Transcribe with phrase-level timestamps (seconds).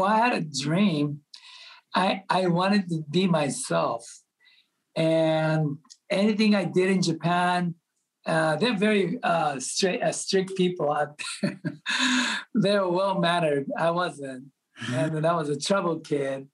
[0.00, 1.20] well, I had a dream.
[1.94, 4.04] I I wanted to be myself,
[4.96, 7.74] and anything I did in Japan,
[8.26, 11.60] uh, they're very uh, strict, uh, strict people out there.
[12.54, 13.66] they're well mannered.
[13.76, 14.44] I wasn't,
[14.88, 16.48] and I was a troubled kid.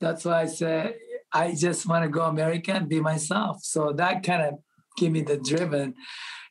[0.00, 0.94] That's why I said
[1.32, 3.58] I just want to go America and be myself.
[3.62, 4.54] So that kind of
[4.96, 5.94] gave me the driven.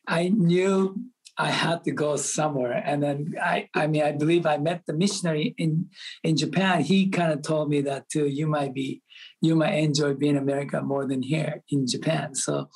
[0.06, 0.96] I knew
[1.38, 2.82] I had to go somewhere.
[2.84, 5.90] And then I, I mean, I believe I met the missionary in
[6.24, 6.82] in Japan.
[6.82, 8.26] He kind of told me that too.
[8.26, 9.02] You might be,
[9.42, 12.34] you might enjoy being America more than here in Japan.
[12.34, 12.70] So,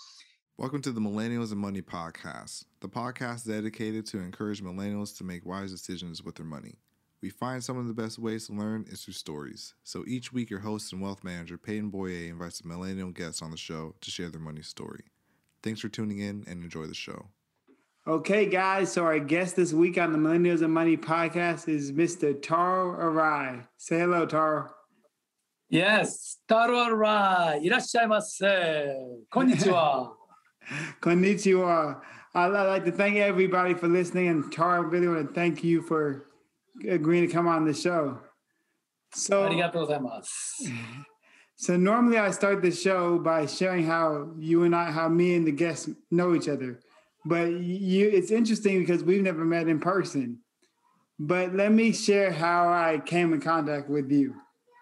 [0.58, 5.46] welcome to the Millennials and Money podcast, the podcast dedicated to encourage millennials to make
[5.46, 6.78] wise decisions with their money.
[7.22, 9.74] We find some of the best ways to learn is through stories.
[9.84, 13.50] So each week, your host and wealth manager Peyton Boyer invites a millennial guest on
[13.50, 15.04] the show to share their money story.
[15.62, 17.28] Thanks for tuning in and enjoy the show.
[18.09, 18.93] Okay, guys.
[18.93, 22.39] So our guest this week on the Millennials and Money podcast is Mr.
[22.39, 23.65] Taro Arai.
[23.77, 24.69] Say hello, Taro.
[25.69, 27.63] Yes, Taro Arai.
[27.63, 28.95] いらっしゃいませ。
[29.31, 30.13] こんにちは。
[31.01, 31.99] Konnichiwa.
[32.35, 34.27] I'd like to thank everybody for listening.
[34.27, 36.27] And Taro, I really want to thank you for
[36.87, 38.19] agreeing to come on the show.
[39.13, 39.49] So,
[41.55, 45.47] so normally I start the show by sharing how you and I, how me and
[45.47, 46.81] the guests know each other.
[47.24, 50.38] But you, it's interesting because we've never met in person.
[51.18, 54.34] But let me share how I came in contact with you.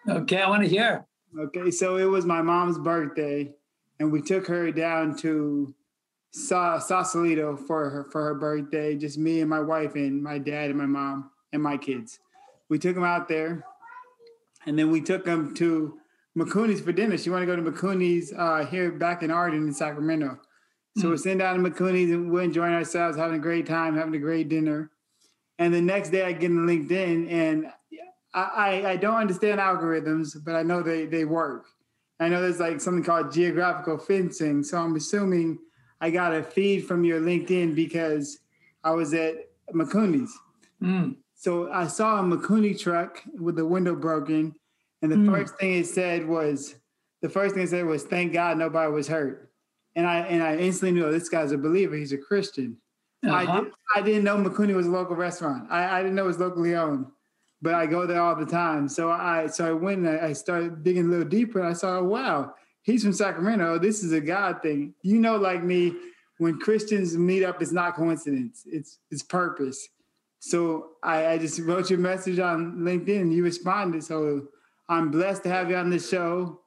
[0.07, 1.05] Okay, I want to hear.
[1.37, 3.51] Okay, so it was my mom's birthday,
[3.99, 5.75] and we took her down to
[6.31, 8.95] Sa- Sausalito for her for her birthday.
[8.95, 12.19] Just me and my wife and my dad and my mom and my kids.
[12.69, 13.65] We took them out there,
[14.65, 15.99] and then we took them to
[16.35, 17.17] Mikuni's for dinner.
[17.17, 20.39] She wanted to go to Mikuni's uh, here back in Arden in Sacramento.
[20.99, 24.15] So we're sitting down in Mikuni's and we're enjoying ourselves, having a great time, having
[24.15, 24.91] a great dinner.
[25.57, 27.71] And the next day I get in LinkedIn and
[28.33, 31.67] I, I, I don't understand algorithms, but I know they, they work.
[32.19, 34.61] I know there's like something called geographical fencing.
[34.61, 35.59] So I'm assuming
[36.01, 38.39] I got a feed from your LinkedIn because
[38.83, 39.35] I was at
[39.73, 40.37] Mikuni's.
[40.83, 41.15] Mm.
[41.33, 44.53] So I saw a Mikuni truck with the window broken.
[45.01, 45.31] And the mm.
[45.31, 46.75] first thing it said was,
[47.21, 49.48] the first thing it said was, thank God nobody was hurt
[49.95, 51.95] and I and I instantly knew oh, this guy's a believer.
[51.95, 52.77] He's a Christian.
[53.25, 53.35] Uh-huh.
[53.35, 55.67] I, did, I didn't know Mikuni was a local restaurant.
[55.69, 57.05] I, I didn't know it was locally owned,
[57.61, 58.87] but I go there all the time.
[58.87, 61.59] So I so I went and I started digging a little deeper.
[61.59, 63.77] And I saw, wow, he's from Sacramento.
[63.77, 64.93] This is a God thing.
[65.01, 65.95] You know, like me,
[66.37, 68.63] when Christians meet up, it's not coincidence.
[68.65, 69.89] It's it's purpose.
[70.39, 73.33] So I, I just wrote your message on LinkedIn.
[73.33, 74.03] You responded.
[74.05, 74.47] So
[74.87, 76.61] I'm blessed to have you on the show.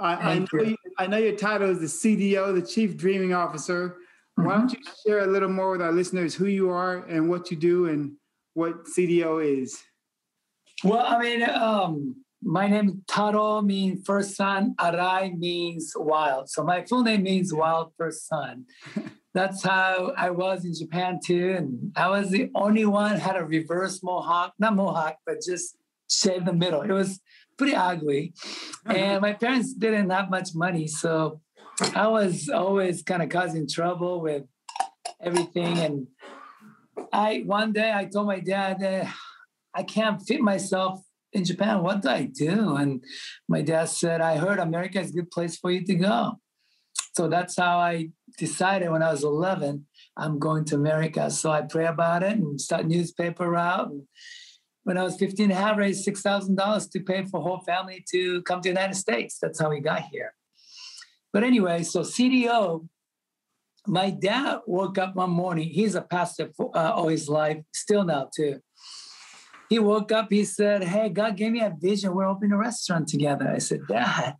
[0.00, 0.76] I, I know you.
[0.98, 3.96] I know your title is the CDO, the Chief Dreaming Officer.
[4.38, 4.44] Mm-hmm.
[4.44, 7.50] Why don't you share a little more with our listeners who you are and what
[7.50, 8.12] you do and
[8.54, 9.78] what CDO is?
[10.82, 14.74] Well, I mean, um, my name Taro means first son.
[14.78, 16.48] Arai means wild.
[16.48, 18.64] So my full name means wild first son.
[19.34, 23.44] That's how I was in Japan too, and I was the only one had a
[23.44, 25.76] reverse mohawk, not mohawk, but just
[26.10, 26.82] shave the middle.
[26.82, 27.20] It was
[27.60, 28.32] pretty ugly.
[28.86, 28.96] Uh-huh.
[28.96, 30.86] And my parents didn't have much money.
[30.86, 31.42] So
[31.94, 34.44] I was always kind of causing trouble with
[35.20, 35.76] everything.
[35.78, 36.06] And
[37.12, 39.06] I one day I told my dad, eh,
[39.74, 41.02] I can't fit myself
[41.34, 41.82] in Japan.
[41.82, 42.76] What do I do?
[42.76, 43.04] And
[43.46, 46.40] my dad said, I heard America is a good place for you to go.
[47.14, 49.84] So that's how I decided when I was 11,
[50.16, 51.30] I'm going to America.
[51.30, 53.90] So I pray about it and start newspaper route.
[53.90, 54.04] And
[54.84, 58.60] when I was 15 I have raised $6,000 to pay for whole family to come
[58.60, 59.38] to the United States.
[59.40, 60.34] That's how we got here.
[61.32, 62.88] But anyway, so CDO,
[63.86, 65.68] my dad woke up one morning.
[65.68, 68.60] He's a pastor for, uh, all his life, still now too.
[69.68, 72.14] He woke up, he said, Hey, God gave me a vision.
[72.14, 73.48] We're opening a restaurant together.
[73.48, 74.34] I said, Dad,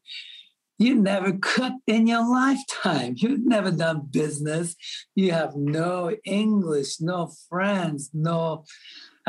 [0.76, 3.14] you never cooked in your lifetime.
[3.16, 4.74] You've never done business.
[5.14, 8.64] You have no English, no friends, no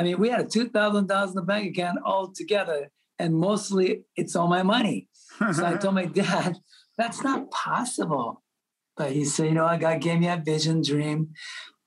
[0.01, 2.89] I mean, we had two thousand dollars in the bank account all together,
[3.19, 5.09] and mostly it's all my money.
[5.53, 6.57] so I told my dad,
[6.97, 8.41] "That's not possible."
[8.97, 11.33] But he said, "You know, God gave me a vision, dream.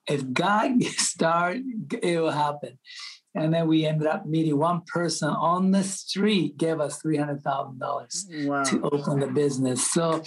[0.07, 1.57] If God start,
[2.01, 2.79] it will happen."
[3.35, 7.43] And then we ended up meeting one person on the street, gave us three hundred
[7.43, 7.99] thousand wow.
[7.99, 9.91] dollars to open the business.
[9.91, 10.23] So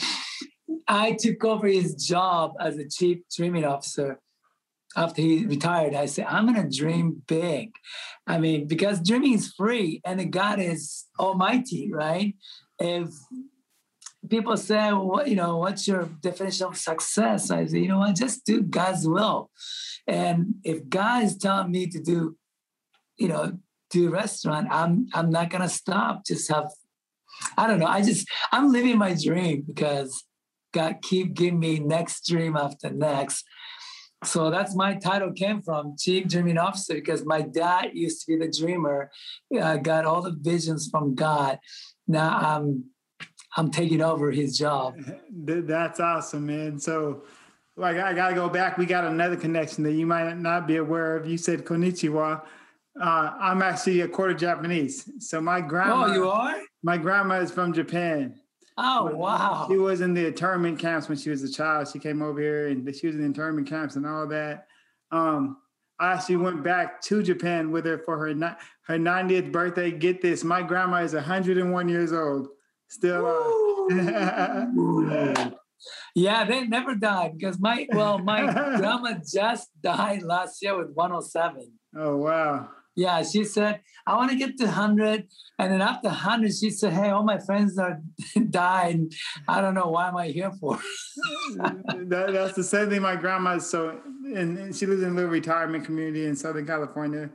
[0.90, 4.20] I took over his job as a chief dreaming officer
[4.98, 7.72] after he retired, I said, I'm going to dream big.
[8.26, 12.36] I mean, because dreaming is free and God is almighty, right?
[12.80, 13.10] If
[14.28, 17.52] people say, well, you know, what's your definition of success?
[17.52, 19.52] I say, you know what, just do God's will.
[20.08, 22.36] And if God is telling me to do,
[23.18, 23.60] you know,
[23.90, 26.26] do restaurant, I'm I'm not gonna stop.
[26.26, 26.70] Just have
[27.58, 27.88] I don't know.
[27.88, 30.24] I just I'm living my dream because
[30.74, 33.46] God keep giving me next dream after next.
[34.24, 38.46] So that's my title came from chief dreaming officer because my dad used to be
[38.46, 39.12] the dreamer.
[39.62, 41.60] I got all the visions from God.
[42.08, 42.86] Now I'm
[43.56, 44.96] I'm taking over his job.
[45.32, 46.80] That's awesome, man.
[46.80, 47.24] So
[47.76, 48.78] like I gotta go back.
[48.78, 51.28] We got another connection that you might not be aware of.
[51.28, 52.44] You said konnichiwa.
[53.00, 55.10] Uh, I'm actually a quarter Japanese.
[55.20, 56.08] So my grandma.
[56.08, 56.56] Oh, you are?
[56.82, 58.40] My grandma is from Japan.
[58.78, 59.66] Oh wow!
[59.70, 61.88] She was in the internment camps when she was a child.
[61.92, 64.68] She came over here and she was in the internment camps and all that.
[65.12, 65.58] Um,
[66.00, 69.90] I actually went back to Japan with her for her her 90th birthday.
[69.90, 72.50] Get this, my grandma is 101 years old,
[72.88, 73.26] still
[76.16, 78.42] yeah, they never died because my well, my
[78.78, 81.72] grandma just died last year with 107.
[81.96, 82.70] Oh wow!
[82.98, 85.28] Yeah, she said, I want to get to 100.
[85.60, 88.02] And then after 100, she said, Hey, all my friends are
[88.50, 89.02] died.
[89.48, 90.80] I don't know why am I here for.
[91.58, 95.30] that, that's the same thing my grandma so, and, and, she lives in a little
[95.30, 97.30] retirement community in Southern California.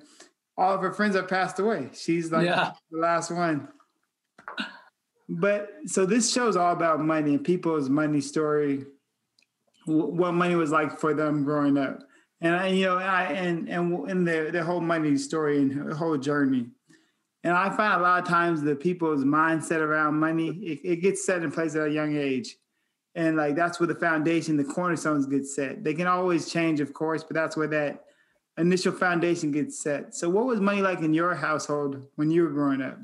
[0.58, 1.90] All of her friends have passed away.
[1.94, 2.72] She's like yeah.
[2.90, 3.68] the last one.
[5.28, 8.84] But so this show's all about money and people's money story,
[9.86, 12.00] what money was like for them growing up
[12.42, 15.94] and I, you know, I and and in the the whole money story and the
[15.94, 16.66] whole journey.
[17.44, 21.26] And I find a lot of times the people's mindset around money, it, it, gets
[21.26, 22.56] set in place at a young age.
[23.16, 25.82] And like that's where the foundation, the cornerstones get set.
[25.82, 28.04] They can always change, of course, but that's where that
[28.58, 30.14] initial foundation gets set.
[30.14, 32.98] So what was money like in your household when you were growing up?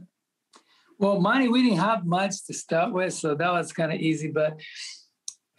[0.99, 4.29] Well, money, we didn't have much to start with, so that was kind of easy.
[4.29, 4.61] But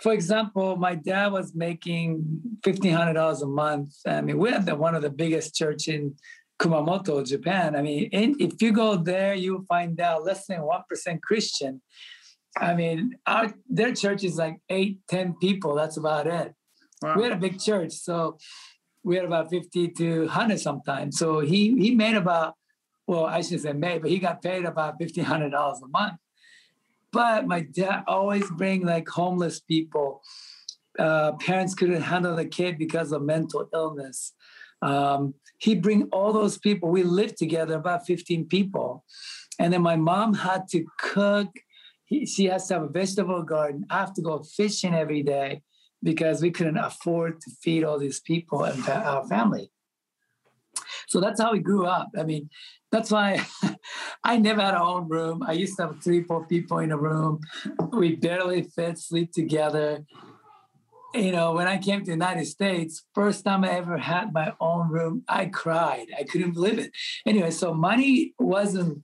[0.02, 3.96] for example, my dad was making fifteen hundred dollars a month.
[4.08, 6.16] I mean, we had the, one of the biggest church in
[6.60, 7.76] Kumamoto, Japan.
[7.76, 11.82] I mean, in, if you go there, you'll find out less than one percent Christian.
[12.58, 15.76] I mean, our their church is like eight, ten people.
[15.76, 16.54] That's about it.
[17.02, 17.16] Wow.
[17.16, 18.38] We had a big church, so
[19.04, 21.18] we had about fifty to hundred sometimes.
[21.18, 22.56] So he he made about
[23.06, 26.20] well, I should say made, but he got paid about fifteen hundred dollars a month.
[27.12, 30.22] But my dad always bring like homeless people.
[30.98, 34.34] Uh, parents couldn't handle the kid because of mental illness.
[34.82, 36.90] Um, he bring all those people.
[36.90, 39.04] We lived together, about 15 people.
[39.60, 41.50] And then my mom had to cook.
[42.06, 43.86] He, she has to have a vegetable garden.
[43.90, 45.64] I have to go fishing every day
[46.02, 49.70] because we couldn't afford to feed all these people and our family.
[51.10, 52.10] So that's how we grew up.
[52.18, 52.50] I mean,
[52.92, 53.46] that's why
[54.24, 55.44] I never had a own room.
[55.46, 57.40] I used to have three, four people in a room.
[57.92, 60.06] We barely fit, sleep together.
[61.16, 64.54] You know, when I came to the United States, first time I ever had my
[64.60, 66.08] own room, I cried.
[66.18, 66.92] I couldn't believe it.
[67.26, 69.04] Anyway, so money wasn't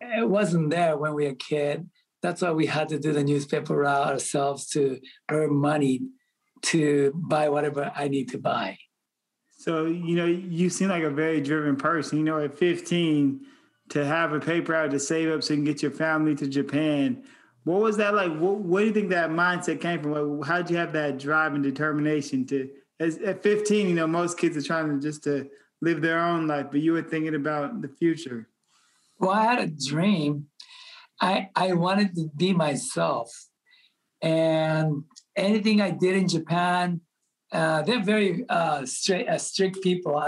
[0.00, 1.88] it wasn't there when we were a kid.
[2.22, 4.98] That's why we had to do the newspaper route ourselves to
[5.30, 6.00] earn money
[6.62, 8.78] to buy whatever I need to buy.
[9.60, 12.16] So, you know, you seem like a very driven person.
[12.16, 13.42] You know, at 15,
[13.90, 16.46] to have a paper out to save up so you can get your family to
[16.46, 17.22] Japan.
[17.64, 18.34] What was that like?
[18.38, 20.40] What, what do you think that mindset came from?
[20.40, 24.38] How did you have that drive and determination to, as, at 15, you know, most
[24.38, 25.50] kids are trying to just to
[25.82, 28.48] live their own life, but you were thinking about the future.
[29.18, 30.46] Well, I had a dream.
[31.20, 33.30] I, I wanted to be myself.
[34.22, 35.04] And
[35.36, 37.02] anything I did in Japan,
[37.52, 40.22] uh, they're very uh, straight, uh, strict people.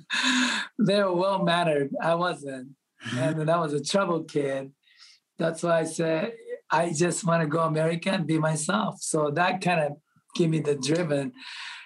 [0.78, 1.90] they're well mannered.
[2.02, 2.68] I wasn't,
[3.16, 4.72] and then I was a trouble kid.
[5.38, 6.32] That's why I said
[6.70, 9.00] I just want to go American and be myself.
[9.00, 9.92] So that kind of
[10.34, 11.32] gave me the driven.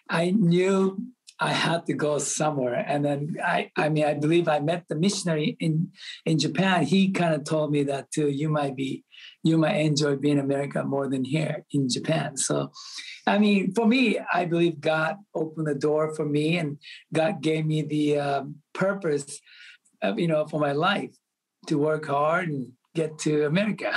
[0.09, 0.99] I knew
[1.39, 4.95] I had to go somewhere, and then I, I mean, I believe I met the
[4.95, 5.91] missionary in
[6.25, 6.85] in Japan.
[6.85, 8.29] He kind of told me that too.
[8.29, 9.05] You might be,
[9.43, 12.37] you might enjoy being America more than here in Japan.
[12.37, 12.71] So
[13.27, 16.79] I mean, for me, I believe God opened the door for me, and
[17.13, 19.41] God gave me the uh, purpose,
[20.03, 21.15] of, you know, for my life
[21.69, 23.97] to work hard and get to America.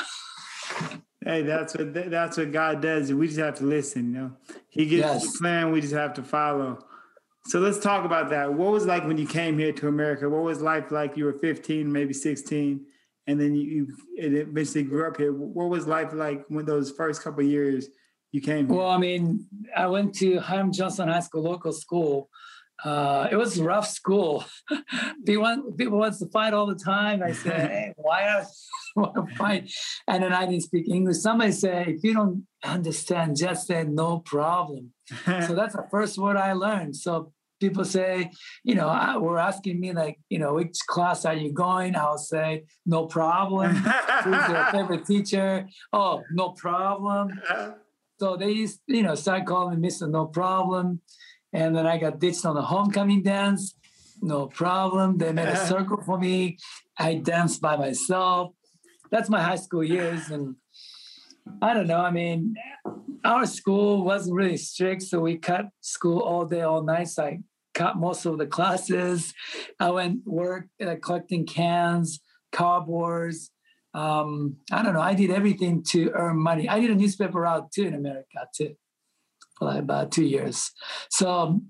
[1.25, 3.11] hey, that's what that's what God does.
[3.11, 4.13] We just have to listen.
[4.13, 4.31] You know,
[4.69, 5.31] He gives yes.
[5.31, 5.71] the plan.
[5.71, 6.85] We just have to follow.
[7.47, 8.53] So let's talk about that.
[8.53, 10.27] What was like when you came here to America?
[10.29, 11.15] What was life like?
[11.15, 12.83] You were 15, maybe 16,
[13.27, 15.34] and then you, you eventually grew up here.
[15.34, 17.88] What was life like when those first couple years?
[18.36, 18.67] you came?
[18.67, 22.29] Well, I mean, I went to Hiram Johnson High School, local school.
[22.84, 24.44] Uh, it was a rough school.
[25.25, 27.24] people, want, people wants to fight all the time.
[27.24, 28.44] I said, hey, why
[28.98, 29.72] want to fight?
[30.08, 31.17] And then I didn't speak English.
[31.17, 34.91] Somebody said, if you don't understand, just say no problem.
[35.25, 36.98] so that's the first word I learned.
[36.98, 38.31] So people say,
[38.63, 41.95] you know, I, were asking me like, you know, which class are you going?
[41.95, 43.75] I'll say, no problem.
[44.24, 45.67] Who's your favorite teacher?
[45.93, 47.39] Oh, no problem.
[48.19, 50.09] So they used, you know, start calling me Mr.
[50.09, 51.01] No Problem.
[51.51, 53.75] And then I got ditched on the homecoming dance.
[54.21, 55.17] No problem.
[55.17, 56.57] They made a circle for me.
[56.97, 58.51] I danced by myself.
[59.12, 60.29] That's my high school years.
[60.29, 60.55] And
[61.61, 61.99] I don't know.
[61.99, 62.55] I mean,
[63.23, 67.09] our school wasn't really strict, so we cut school all day, all night.
[67.09, 67.39] So I
[67.73, 69.33] cut most of the classes.
[69.79, 72.19] I went work uh, collecting cans,
[72.53, 73.49] cardboards.
[73.93, 75.01] Um, I don't know.
[75.01, 76.67] I did everything to earn money.
[76.67, 78.75] I did a newspaper route too in America too,
[79.57, 80.71] for like about two years.
[81.09, 81.61] So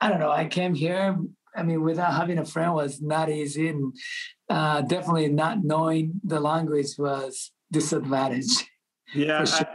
[0.00, 0.30] I don't know.
[0.30, 1.18] I came here.
[1.56, 3.92] I mean, without having a friend was not easy, and
[4.48, 8.66] uh, definitely not knowing the language was disadvantage.
[9.14, 9.66] Yeah, sure.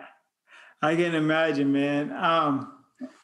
[0.81, 2.11] I, I, can imagine, man.
[2.11, 2.71] Um,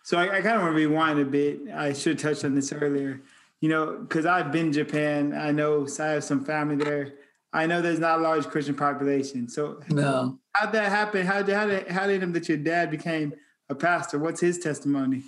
[0.03, 1.59] so I, I kind of want to rewind a bit.
[1.73, 3.21] I should touch on this earlier.
[3.61, 5.33] You know, because I've been Japan.
[5.33, 7.13] I know I have some family there.
[7.51, 9.49] I know there's not a large Christian population.
[9.49, 11.25] So no, how'd that happen?
[11.25, 13.33] How did how did how did it that your dad became
[13.69, 14.19] a pastor?
[14.19, 15.23] What's his testimony?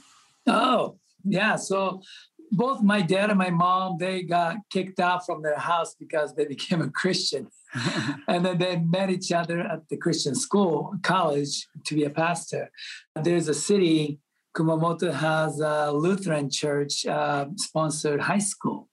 [0.48, 2.02] Oh yeah, so
[2.52, 6.46] both my dad and my mom they got kicked out from their house because they
[6.56, 7.48] became a christian.
[8.28, 12.70] And then they met each other at the christian school college to be a pastor.
[13.16, 14.20] There's a city
[14.56, 18.90] kumamoto has a lutheran church uh, sponsored high school.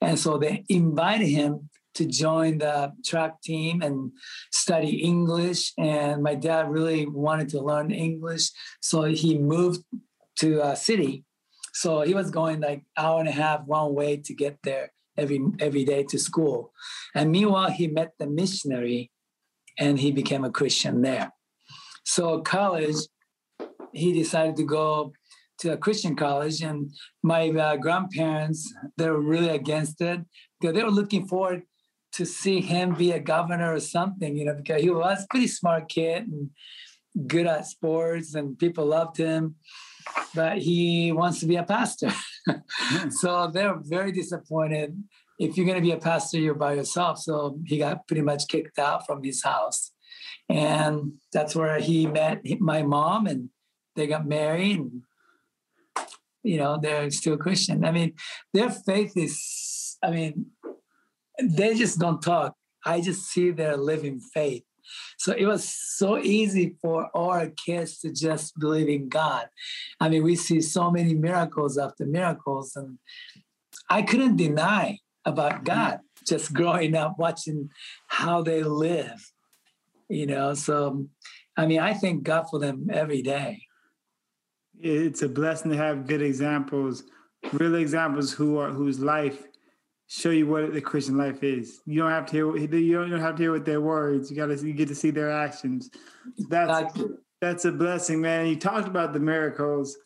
[0.00, 4.12] And so they invited him to join the track team and
[4.52, 5.72] study english.
[5.76, 8.50] And my dad really wanted to learn english.
[8.80, 9.82] So he moved
[10.36, 11.24] to a city
[11.72, 15.40] so he was going like hour and a half one way to get there every
[15.58, 16.72] every day to school.
[17.14, 19.10] And meanwhile, he met the missionary
[19.78, 21.32] and he became a Christian there.
[22.04, 22.96] So college,
[23.92, 25.12] he decided to go
[25.58, 26.90] to a Christian college, and
[27.22, 30.20] my uh, grandparents they were really against it
[30.58, 31.62] because they were looking forward
[32.12, 35.88] to see him be a governor or something, you know, because he was pretty smart
[35.88, 36.50] kid and
[37.26, 39.56] good at sports, and people loved him
[40.34, 42.12] but he wants to be a pastor.
[42.48, 43.10] Hmm.
[43.10, 44.96] so they're very disappointed.
[45.38, 47.18] If you're going to be a pastor, you're by yourself.
[47.18, 49.92] So he got pretty much kicked out from his house.
[50.48, 53.50] And that's where he met my mom and
[53.94, 54.78] they got married.
[54.78, 55.02] And,
[56.42, 57.84] you know, they're still Christian.
[57.84, 58.14] I mean,
[58.54, 60.46] their faith is, I mean,
[61.42, 62.54] they just don't talk.
[62.84, 64.64] I just see their living faith.
[65.18, 69.48] So it was so easy for our kids to just believe in God.
[70.00, 72.98] I mean, we see so many miracles after miracles, and
[73.88, 75.64] I couldn't deny about mm-hmm.
[75.64, 77.70] God just growing up watching
[78.08, 79.32] how they live,
[80.08, 80.54] you know.
[80.54, 81.06] So,
[81.56, 83.62] I mean, I thank God for them every day.
[84.80, 87.04] It's a blessing to have good examples,
[87.52, 89.49] real examples who are whose life
[90.10, 91.80] show you what the Christian life is.
[91.86, 94.30] You don't have to hear you don't have to hear with their words.
[94.30, 95.88] You gotta you get to see their actions.
[96.48, 96.92] That's
[97.40, 98.46] that's a blessing, man.
[98.46, 99.96] You talked about the miracles.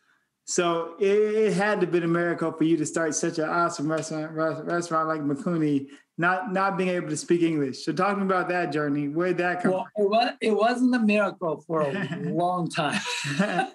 [0.47, 3.91] So it, it, had to be a miracle for you to start such an awesome
[3.91, 4.33] restaurant
[4.67, 5.87] restaurant like Mikuni,
[6.19, 7.83] not not being able to speak English.
[7.83, 9.73] So talking about that journey, where did that come?
[9.73, 13.01] Well, it was it wasn't a miracle for a long time.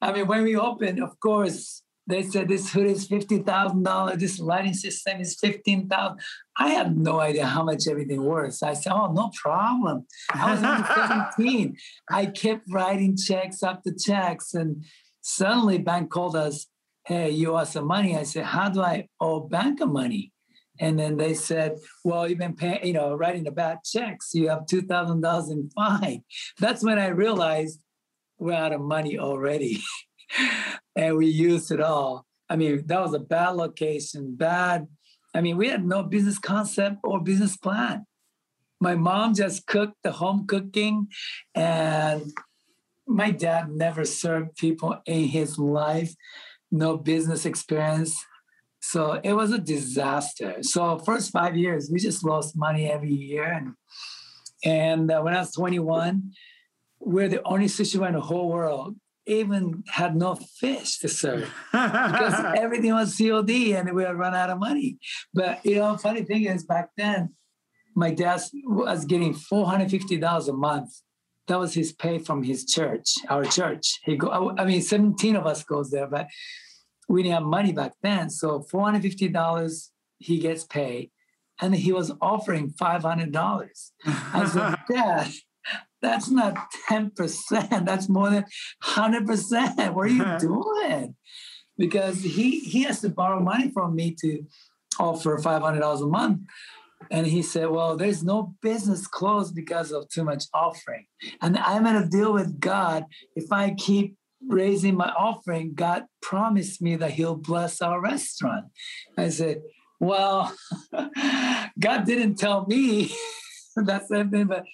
[0.00, 4.18] I mean, when we opened, of course, they said this hood is fifty thousand dollars.
[4.18, 6.18] This lighting system is fifteen thousand.
[6.58, 8.62] I had no idea how much everything was.
[8.62, 11.76] I said, "Oh, no problem." I was only seventeen.
[12.10, 14.84] I kept writing checks after checks, and
[15.20, 16.66] suddenly bank called us.
[17.04, 18.16] Hey, you owe some money.
[18.16, 20.32] I said, "How do I owe bank a money?"
[20.80, 24.30] And then they said, "Well, you've been paying, you know, writing the bad checks.
[24.34, 26.24] You have two thousand dollars in fine."
[26.58, 27.80] That's when I realized
[28.38, 29.80] we're out of money already.
[30.96, 32.26] and we used it all.
[32.48, 34.86] I mean, that was a bad location, bad.
[35.34, 38.06] I mean, we had no business concept or business plan.
[38.80, 41.06] My mom just cooked the home cooking,
[41.54, 42.32] and
[43.06, 46.14] my dad never served people in his life,
[46.70, 48.16] no business experience.
[48.80, 50.56] So it was a disaster.
[50.62, 53.44] So first five years, we just lost money every year.
[53.44, 53.74] And,
[54.64, 56.32] and uh, when I was 21,
[56.98, 62.34] we're the only situation in the whole world even had no fish to serve because
[62.56, 64.98] everything was COD and we had run out of money.
[65.32, 67.34] But you know, funny thing is back then,
[67.94, 70.90] my dad was getting $450 a month.
[71.48, 74.00] That was his pay from his church, our church.
[74.04, 76.28] He go, I mean, 17 of us goes there, but
[77.08, 78.30] we didn't have money back then.
[78.30, 81.10] So $450 he gets paid.
[81.60, 83.90] And he was offering $500.
[84.06, 85.30] I said, Dad,
[86.02, 86.56] that's not
[86.90, 87.86] 10%.
[87.86, 88.44] That's more than
[88.82, 89.94] 100%.
[89.94, 91.14] What are you doing?
[91.78, 94.44] because he he has to borrow money from me to
[94.98, 96.40] offer five hundred dollars a month.
[97.10, 101.06] And he said, Well, there's no business closed because of too much offering.
[101.40, 103.06] And I'm going to deal with God.
[103.34, 104.16] If I keep
[104.48, 108.66] raising my offering, God promised me that He'll bless our restaurant.
[109.18, 109.62] I said,
[109.98, 110.54] Well,
[111.80, 113.12] God didn't tell me
[113.76, 114.64] that same thing, but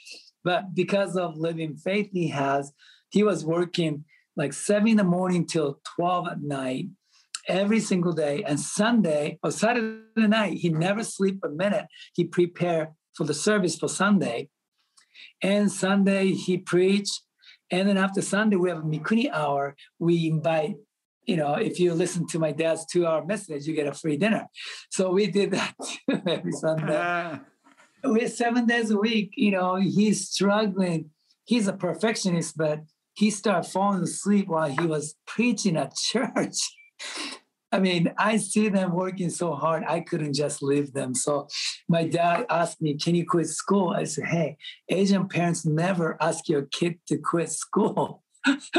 [0.48, 2.72] but because of living faith he has,
[3.10, 6.86] he was working like seven in the morning till 12 at night
[7.46, 8.42] every single day.
[8.44, 11.84] And Sunday or Saturday night, he never sleep a minute.
[12.14, 14.48] He prepare for the service for Sunday.
[15.42, 17.20] And Sunday he preached.
[17.70, 19.76] And then after Sunday, we have a Mikuni hour.
[19.98, 20.76] We invite,
[21.26, 24.16] you know, if you listen to my dad's two hour message, you get a free
[24.16, 24.46] dinner.
[24.88, 25.74] So we did that
[26.26, 27.40] every Sunday.
[28.04, 29.32] We're seven days a week.
[29.36, 31.10] You know, he's struggling.
[31.44, 32.82] He's a perfectionist, but
[33.14, 36.56] he started falling asleep while he was preaching at church.
[37.70, 41.14] I mean, I see them working so hard, I couldn't just leave them.
[41.14, 41.48] So
[41.88, 43.90] my dad asked me, Can you quit school?
[43.90, 44.56] I said, Hey,
[44.88, 48.22] Asian parents never ask your kid to quit school.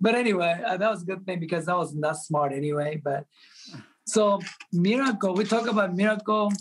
[0.00, 3.00] but anyway, uh, that was a good thing because I was not smart anyway.
[3.02, 3.24] But
[4.06, 4.40] so,
[4.72, 6.52] miracle, we talk about miracle.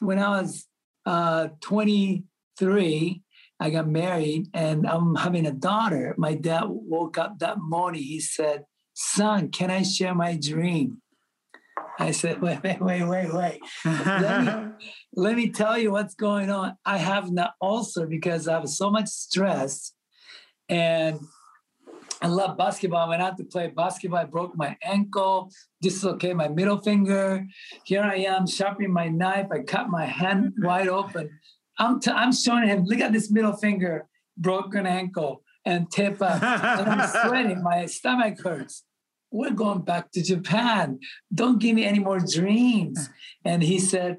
[0.00, 0.66] When I was
[1.08, 3.22] uh, 23,
[3.60, 6.14] I got married and I'm having a daughter.
[6.18, 8.02] My dad woke up that morning.
[8.02, 11.00] He said, Son, can I share my dream?
[11.98, 13.60] I said, Wait, wait, wait, wait, wait.
[13.86, 14.72] let, me,
[15.14, 16.76] let me tell you what's going on.
[16.84, 19.94] I have an ulcer because I have so much stress
[20.68, 21.20] and
[22.20, 23.06] I love basketball.
[23.06, 24.20] I went out to play basketball.
[24.20, 27.46] I broke my ankle, dislocated my middle finger.
[27.84, 29.46] Here I am sharpening my knife.
[29.52, 31.30] I cut my hand wide open.
[31.78, 36.42] I'm, t- I'm showing him, look at this middle finger, broken ankle, and tip up.
[36.42, 37.62] and I'm sweating.
[37.62, 38.84] My stomach hurts
[39.30, 40.98] we're going back to Japan.
[41.32, 43.10] Don't give me any more dreams.
[43.44, 44.18] And he said,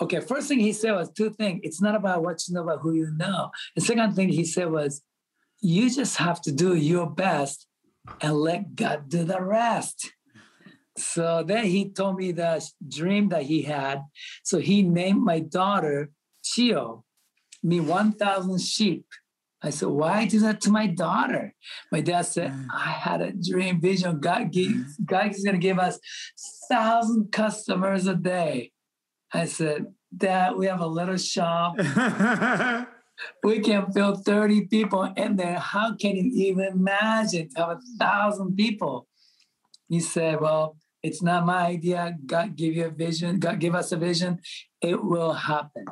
[0.00, 1.60] okay, first thing he said was two things.
[1.62, 3.50] It's not about what you know, about who you know.
[3.74, 5.02] The second thing he said was,
[5.66, 7.66] you just have to do your best
[8.20, 10.12] and let God do the rest.
[10.96, 14.02] So then he told me the dream that he had.
[14.44, 16.10] So he named my daughter
[16.44, 17.04] Chio,
[17.64, 19.06] me 1,000 sheep.
[19.60, 21.52] I said, why do that to my daughter?
[21.90, 22.66] My dad said, mm.
[22.72, 24.20] I had a dream vision.
[24.20, 24.84] God, mm.
[25.04, 25.98] God is going to give us
[26.68, 28.70] thousand customers a day.
[29.32, 31.76] I said, Dad, we have a little shop.
[33.42, 35.58] we can fill 30 people in there.
[35.58, 39.06] How can you even imagine to have a thousand people?
[39.88, 42.16] He said, Well, it's not my idea.
[42.26, 43.38] God give you a vision.
[43.38, 44.40] God give us a vision.
[44.80, 45.84] It will happen.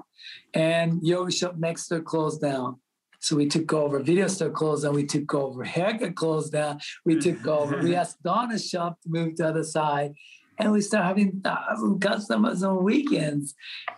[0.52, 2.80] And Yoga Shop next door closed down.
[3.20, 4.94] So we took over video store closed down.
[4.94, 6.80] We took over haircut closed down.
[7.06, 7.78] We took over.
[7.78, 10.14] we asked Donna's shop to move to the other side.
[10.58, 13.54] And we started having thousand customers on weekends.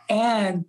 [0.08, 0.66] And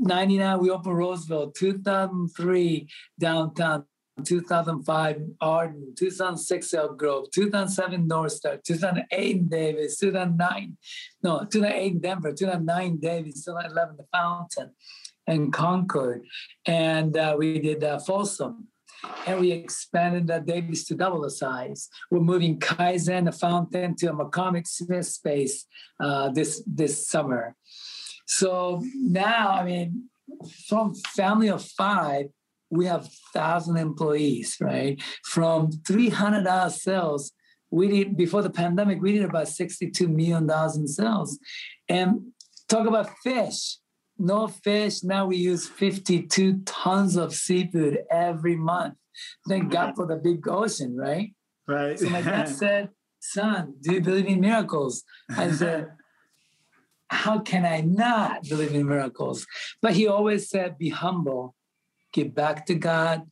[0.00, 3.84] 99, we opened Roseville, 2003, downtown,
[4.24, 10.76] 2005, Arden, 2006, Elk Grove, 2007, North Star, 2008, Davis, 2009,
[11.22, 14.70] no, 2008, Denver, 2009, Davis, 2011, The Fountain
[15.26, 16.24] and Concord.
[16.66, 18.68] And uh, we did uh, Folsom.
[19.26, 21.90] And we expanded the Davis to double the size.
[22.10, 25.66] We're moving Kaizen, the fountain, to a McCormick Schmick space
[26.00, 27.54] uh, this this summer.
[28.26, 30.08] So now, I mean,
[30.68, 32.26] from family of five,
[32.70, 35.00] we have thousand employees, right?
[35.24, 37.32] From three hundred dollar sales,
[37.70, 41.38] we did before the pandemic, we did about sixty-two million dollars in sales.
[41.88, 42.32] And
[42.68, 43.78] talk about fish
[44.18, 45.02] no fish.
[45.02, 48.94] Now we use 52 tons of seafood every month.
[49.48, 49.72] Thank mm-hmm.
[49.72, 51.32] God for the big ocean, right?
[51.66, 51.98] Right.
[51.98, 55.02] So my dad said, Son, do you believe in miracles?
[55.30, 55.88] I said,
[57.10, 59.46] How can I not believe in miracles?
[59.82, 61.54] But he always said, Be humble,
[62.12, 63.22] give back to God,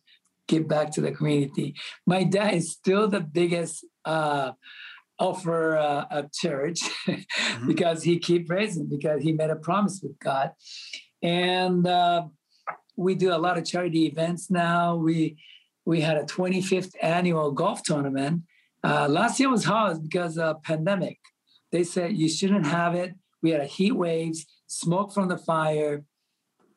[0.48, 1.74] give back to the community.
[2.06, 4.52] My dad is still the biggest uh,
[5.18, 7.66] offer uh, a church mm-hmm.
[7.66, 10.52] because he keep raising because he made a promise with God,
[11.22, 12.26] and uh,
[12.96, 14.96] we do a lot of charity events now.
[14.96, 15.38] We
[15.84, 18.42] we had a 25th annual golf tournament.
[18.84, 21.18] Uh, last year was hard because of pandemic.
[21.70, 23.14] They said you shouldn't have it.
[23.42, 26.04] We had a heat waves, smoke from the fire.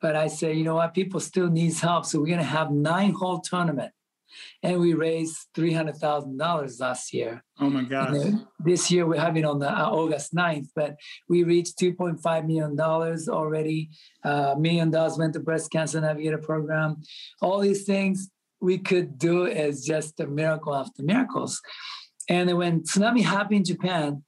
[0.00, 0.94] But I said, you know what?
[0.94, 3.92] People still needs help, so we're gonna have nine hole tournament
[4.62, 7.42] and we raised three hundred thousand dollars last year.
[7.60, 8.14] Oh my God!
[8.58, 10.96] This year we're having on the uh, August 9th, but
[11.28, 13.90] we reached two point five million dollars already.
[14.24, 17.02] Uh, million dollars went to breast cancer navigator program.
[17.40, 21.60] All these things we could do is just a miracle after miracles.
[22.28, 24.24] And when tsunami happened in Japan,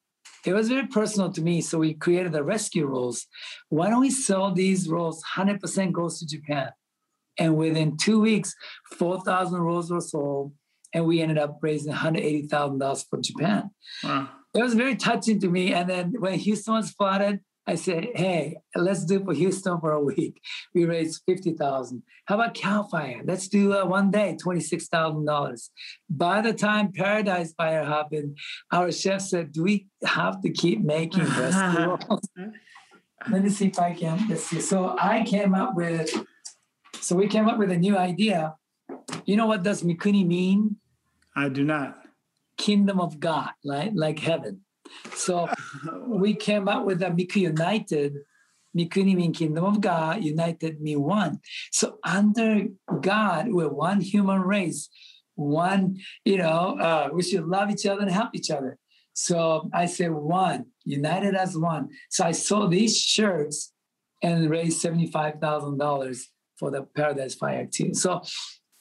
[0.46, 1.60] it was very personal to me.
[1.60, 3.26] So we created the rescue rolls.
[3.68, 5.22] Why don't we sell these rolls?
[5.36, 6.70] 100% goes to Japan.
[7.38, 8.54] And within two weeks,
[8.98, 10.52] 4,000 rolls were sold.
[10.94, 13.70] And we ended up raising $180,000 for Japan.
[14.02, 14.28] Wow.
[14.54, 15.74] It was very touching to me.
[15.74, 20.02] And then when Houston was flooded, I said, hey, let's do for Houston for a
[20.02, 20.40] week.
[20.74, 22.02] We raised 50,000.
[22.24, 23.20] How about Cal Fire?
[23.22, 25.68] Let's do uh, one day, $26,000.
[26.08, 28.38] By the time Paradise Fire happened,
[28.72, 32.28] our chef said, do we have to keep making restaurants?
[33.30, 34.60] Let me see if I can, let's see.
[34.60, 36.08] So I came up with,
[37.00, 38.54] so we came up with a new idea.
[39.26, 40.76] You know what does Mikuni mean?
[41.36, 41.98] I do not.
[42.56, 43.94] Kingdom of God, right?
[43.94, 44.62] Like heaven.
[45.14, 45.48] So
[46.06, 48.14] we came up with a Miku United.
[48.76, 51.40] Mikuni mean kingdom of God, united mean one.
[51.72, 52.66] So under
[53.00, 54.88] God, we're one human race,
[55.34, 58.78] one, you know, uh, we should love each other and help each other.
[59.14, 61.88] So I said one, united as one.
[62.10, 63.72] So I sold these shirts
[64.22, 66.20] and raised $75,000
[66.58, 67.94] for the Paradise Fire team.
[67.94, 68.22] So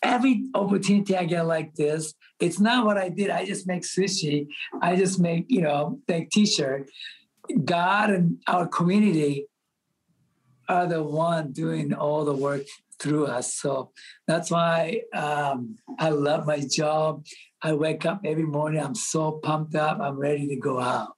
[0.02, 3.30] every opportunity I get like this, it's not what I did.
[3.30, 4.48] I just make sushi.
[4.82, 6.90] I just make, you know, make t-shirt.
[7.64, 9.48] God and our community
[10.70, 12.64] are the one doing all the work
[13.00, 13.56] through us.
[13.56, 13.92] So
[14.28, 17.26] that's why um, I love my job.
[17.62, 18.82] I wake up every morning.
[18.82, 20.00] I'm so pumped up.
[20.00, 21.14] I'm ready to go out.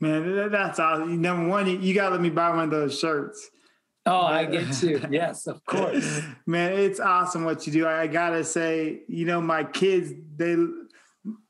[0.00, 1.20] Man, that's awesome.
[1.20, 3.50] Number one, you got to let me buy one of those shirts.
[4.04, 5.06] Oh, I get to.
[5.10, 6.22] Yes, of course.
[6.46, 7.86] Man, it's awesome what you do.
[7.86, 10.56] I, gotta say, you know, my kids, they,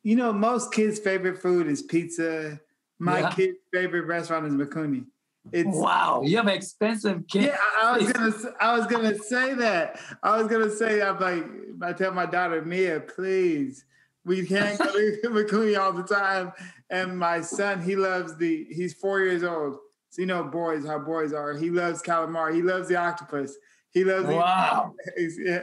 [0.03, 2.61] you know, most kids' favorite food is pizza.
[2.99, 3.31] My yeah.
[3.31, 5.07] kid's favorite restaurant is Mikuni.
[5.51, 7.47] It's wow, you have expensive kids.
[7.47, 9.99] Yeah, I, I was gonna, I was gonna say that.
[10.23, 11.45] I was gonna say, I'm like,
[11.83, 13.85] I tell my daughter Mia, please,
[14.25, 16.53] we can't go to Mikuni all the time.
[16.91, 18.67] And my son, he loves the.
[18.71, 19.79] He's four years old
[20.13, 21.55] so you know boys, how boys are.
[21.55, 22.57] He loves calamari.
[22.57, 23.57] He loves the octopus.
[23.93, 24.93] He loves wow.
[25.17, 25.63] Yeah.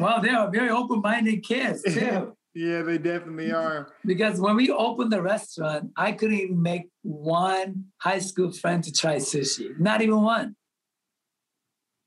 [0.00, 2.34] Well, they are very open-minded kids too.
[2.54, 3.92] yeah, they definitely are.
[4.04, 8.90] Because when we opened the restaurant, I couldn't even make one high school friend to
[8.90, 9.78] try sushi.
[9.78, 10.56] Not even one.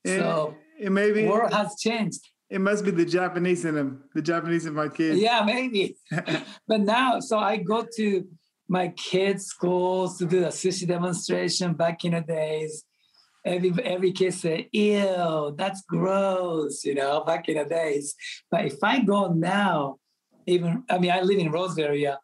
[0.04, 2.22] And, so it maybe world has changed.
[2.50, 5.20] It must be the Japanese in them, the Japanese in my kids.
[5.20, 5.98] Yeah, maybe.
[6.68, 8.28] but now, so I go to
[8.70, 12.86] my kids' schools to do a sushi demonstration back in the days.
[13.44, 18.16] Every every kid said, ew, that's gross, you know, back in the days.
[18.52, 19.98] But if I go now,
[20.46, 22.20] even I mean I live in Rose area.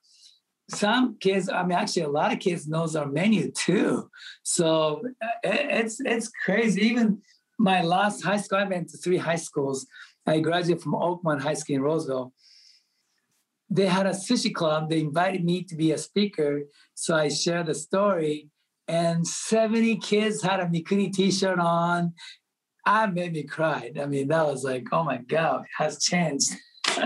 [0.70, 4.10] Some kids, I mean, actually, a lot of kids knows our menu too.
[4.44, 6.82] So uh, it's it's crazy.
[6.82, 7.22] Even
[7.58, 9.88] my last high school, I went to three high schools.
[10.28, 12.34] I graduated from Oakmont High School in Roseville
[13.70, 14.90] they had a sushi club.
[14.90, 16.62] They invited me to be a speaker.
[16.94, 18.50] So I shared the story,
[18.88, 22.14] and 70 kids had a Mikuni t shirt on.
[22.86, 23.92] I made me cry.
[24.00, 26.52] I mean, that was like, oh my God, it has changed.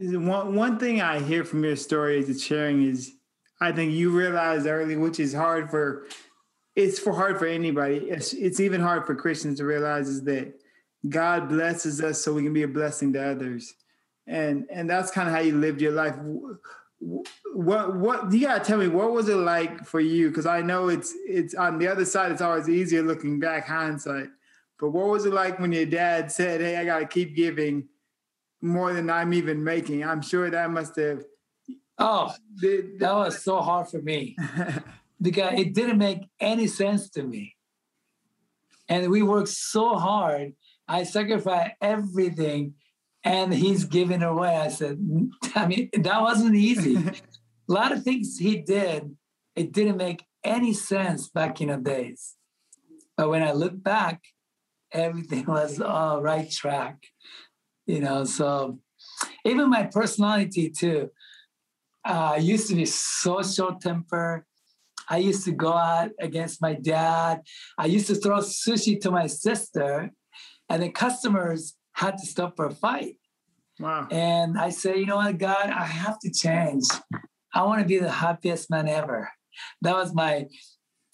[0.00, 3.12] one, one thing I hear from your story is sharing is
[3.60, 6.06] I think you realized early, which is hard for
[6.74, 7.96] it's for hard for anybody.
[8.08, 10.54] It's, it's even hard for Christians to realize is that
[11.08, 13.74] God blesses us so we can be a blessing to others
[14.26, 16.16] and and that's kind of how you lived your life.
[17.54, 20.28] What what you gotta tell me what was it like for you?
[20.28, 24.28] Because i know it's it's on the other side it's always easier looking back hindsight.
[24.78, 27.88] But what was it like when your dad said hey i gotta keep giving
[28.60, 31.24] more than i'm even making i'm sure that must have
[31.98, 34.36] oh that was so hard for me.
[35.20, 37.54] Because it didn't make any sense to me.
[38.88, 40.54] And we worked so hard.
[40.88, 42.74] I sacrificed everything
[43.24, 44.56] and he's giving away.
[44.56, 44.98] I said,
[45.54, 46.96] I mean, that wasn't easy.
[47.68, 49.16] a lot of things he did,
[49.54, 52.34] it didn't make any sense back in the days.
[53.16, 54.22] But when I look back,
[54.90, 57.02] everything was all right track,
[57.86, 58.24] you know.
[58.24, 58.80] So
[59.44, 61.10] even my personality too.
[62.04, 64.44] Uh, I used to be so short temper.
[65.08, 67.42] I used to go out against my dad.
[67.78, 70.10] I used to throw sushi to my sister,
[70.68, 73.16] and the customers had to stop for a fight.
[73.78, 74.06] Wow.
[74.10, 76.84] And I said, you know what, God, I have to change.
[77.54, 79.30] I want to be the happiest man ever.
[79.82, 80.46] That was my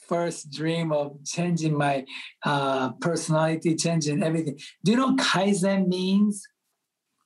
[0.09, 2.05] first dream of changing my
[2.45, 4.59] uh, personality, changing everything.
[4.85, 6.47] Do you know Kaizen means?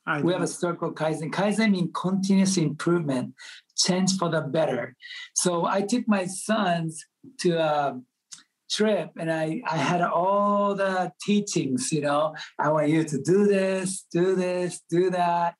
[0.05, 1.31] I we have a circle Kaizen.
[1.31, 3.35] Kaizen means continuous improvement,
[3.77, 4.97] change for the better.
[5.35, 7.05] So I took my sons
[7.41, 7.95] to uh,
[8.73, 13.47] trip and I, I had all the teachings, you know, I want you to do
[13.47, 15.55] this, do this, do that.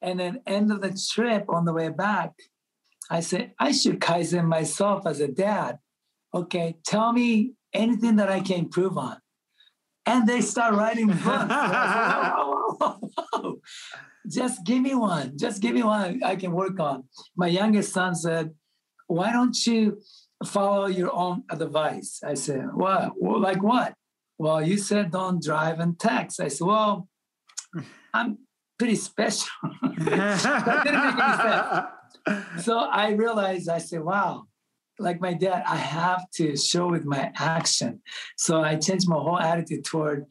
[0.00, 2.32] And then end of the trip on the way back,
[3.10, 5.78] I said, I should Kaizen myself as a dad.
[6.34, 9.18] Okay, tell me anything that I can improve on.
[10.06, 11.54] And they start writing books.
[14.28, 15.36] Just give me one.
[15.36, 17.04] Just give me one I can work on.
[17.36, 18.50] My youngest son said,
[19.06, 20.00] Why don't you
[20.46, 22.20] follow your own advice?
[22.24, 23.12] I said, What?
[23.16, 23.94] Well, like what?
[24.38, 26.40] Well, you said don't drive and text.
[26.40, 27.08] I said, Well,
[28.14, 28.38] I'm
[28.78, 29.48] pretty special.
[29.82, 31.86] didn't make any sense
[32.60, 34.44] so I realized, I said, wow,
[34.98, 38.00] like my dad, I have to show with my action.
[38.36, 40.26] So I changed my whole attitude toward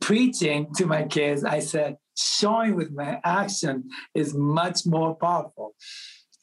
[0.00, 1.44] preaching to my kids.
[1.44, 5.74] I said, showing with my action is much more powerful.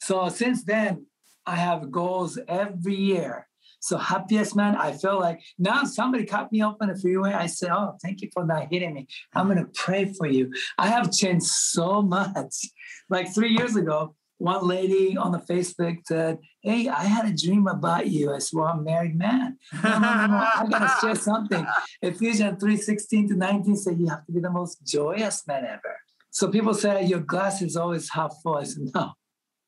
[0.02, 1.06] So since then,
[1.46, 3.46] I have goals every year.
[3.80, 7.32] So happiest man, I feel like now somebody cut me up on the freeway.
[7.32, 9.08] I say, oh, thank you for not hitting me.
[9.34, 10.52] I'm gonna pray for you.
[10.76, 12.66] I have changed so much.
[13.08, 17.66] Like three years ago, one lady on the Facebook said, Hey, I had a dream
[17.66, 18.34] about you.
[18.34, 19.58] I said, Well, I'm a married man.
[19.82, 20.36] No, no, no, no.
[20.36, 21.66] I gotta share something.
[22.02, 25.96] Ephesians 3 16 to 19 say you have to be the most joyous man ever.
[26.30, 28.56] So people say your glass is always half full.
[28.56, 29.12] I said, No,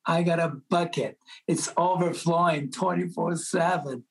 [0.06, 1.18] I got a bucket.
[1.46, 4.04] It's overflowing 24 7.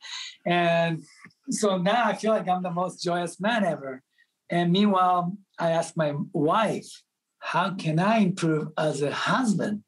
[0.45, 1.03] And
[1.49, 4.01] so now I feel like I'm the most joyous man ever.
[4.49, 7.03] And meanwhile, I asked my wife,
[7.39, 9.83] How can I improve as a husband?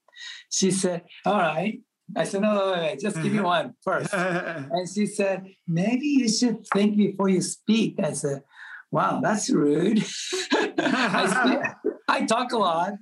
[0.49, 1.79] She said, All right.
[2.15, 3.45] I said, No, no, wait, wait, just give me mm-hmm.
[3.45, 4.13] one first.
[4.13, 7.95] and she said, Maybe you should think before you speak.
[8.01, 8.43] I said,
[8.91, 10.03] Wow, that's rude.
[10.53, 11.73] I,
[12.07, 12.93] I talk a lot,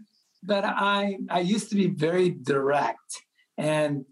[0.43, 3.21] but I, I used to be very direct.
[3.57, 4.05] And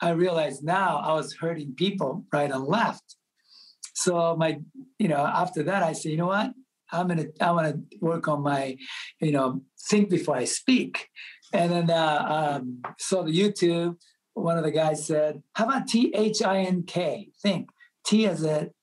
[0.00, 3.16] I realized now I was hurting people right and left.
[3.94, 4.60] So my,
[4.98, 6.52] you know, after that, I said, you know what?
[6.92, 8.76] I'm gonna, I want to work on my,
[9.20, 11.08] you know, think before I speak.
[11.52, 13.96] And then uh, um, saw the YouTube.
[14.34, 17.30] One of the guys said, "How about T H I N K?
[17.42, 17.70] Think
[18.04, 18.74] T as it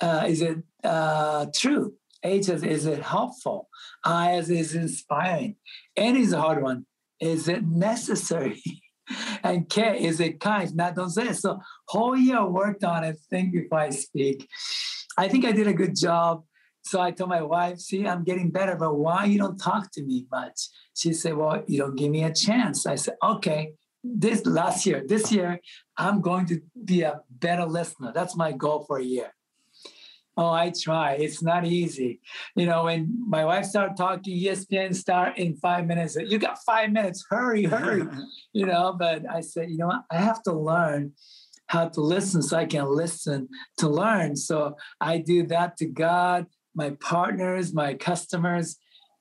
[0.00, 1.94] uh, is it uh, true?
[2.22, 3.68] H is it helpful?
[4.04, 5.56] I is inspiring.
[5.96, 6.86] N is a hard one.
[7.20, 8.62] Is it necessary?
[9.42, 10.74] and K is it kind?
[10.74, 11.36] Not don't say it.
[11.36, 13.16] So whole year worked on it.
[13.30, 14.48] Think before I speak.
[15.16, 16.44] I think I did a good job.
[16.82, 20.02] So I told my wife, see, I'm getting better, but why you don't talk to
[20.02, 20.68] me much?
[20.96, 22.86] She said, well, you don't give me a chance.
[22.86, 25.60] I said, okay, this last year, this year,
[25.96, 28.12] I'm going to be a better listener.
[28.14, 29.34] That's my goal for a year.
[30.38, 31.14] Oh, I try.
[31.14, 32.20] It's not easy.
[32.54, 36.16] You know, when my wife started talking, ESPN start in five minutes.
[36.16, 37.24] You got five minutes.
[37.28, 38.04] Hurry, hurry.
[38.52, 40.04] you know, but I said, you know what?
[40.10, 41.12] I have to learn
[41.66, 43.48] how to listen so I can listen
[43.78, 44.36] to learn.
[44.36, 46.46] So I do that to God
[46.78, 48.76] my partners, my customers,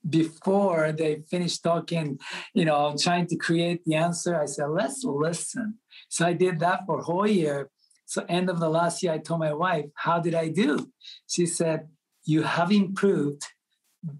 [0.07, 2.19] before they finish talking,
[2.53, 5.79] you know, trying to create the answer, I said, let's listen.
[6.07, 7.69] So I did that for a whole year.
[8.07, 10.89] So end of the last year, I told my wife, how did I do?
[11.27, 11.89] She said,
[12.25, 13.43] you have improved,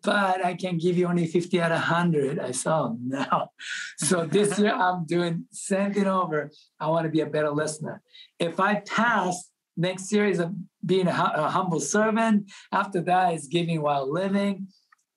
[0.04, 2.38] but I can give you only 50 out of 100.
[2.38, 3.48] I saw oh, no.
[3.98, 6.52] So this year I'm doing same thing over.
[6.80, 8.04] I want to be a better listener.
[8.40, 10.52] If I pass, Next year is a,
[10.84, 12.52] being a, a humble servant.
[12.72, 14.68] After that is giving while living.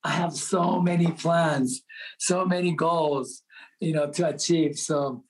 [0.04, 1.82] I have so many plans,
[2.18, 3.42] so many goals,
[3.80, 4.78] you know, to achieve.
[4.78, 5.24] So